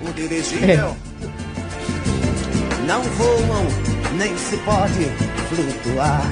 O 0.08 0.14
dirigível 0.14 0.90
é. 0.90 2.88
não 2.88 3.02
voam, 3.02 3.68
nem 4.18 4.36
se 4.38 4.58
pode 4.58 5.06
flutuar. 5.50 6.24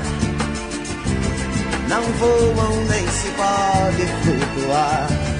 Não 1.87 2.01
voam, 2.01 2.85
nem 2.85 3.07
se 3.07 3.29
pode 3.29 4.05
flutuar. 4.23 5.30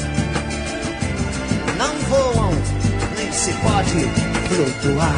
Não 1.82 1.96
voam, 2.02 2.52
nem 3.18 3.32
se 3.32 3.52
pode 3.54 4.06
flutuar. 4.48 5.16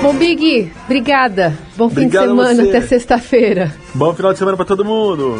Bom, 0.00 0.14
Big, 0.14 0.72
obrigada. 0.86 1.52
Bom 1.76 1.90
fim 1.90 2.06
Obrigado 2.06 2.22
de 2.22 2.28
semana, 2.30 2.62
até 2.62 2.80
sexta-feira. 2.80 3.74
Bom 3.94 4.14
final 4.14 4.32
de 4.32 4.38
semana 4.38 4.56
para 4.56 4.64
todo 4.64 4.86
mundo. 4.86 5.38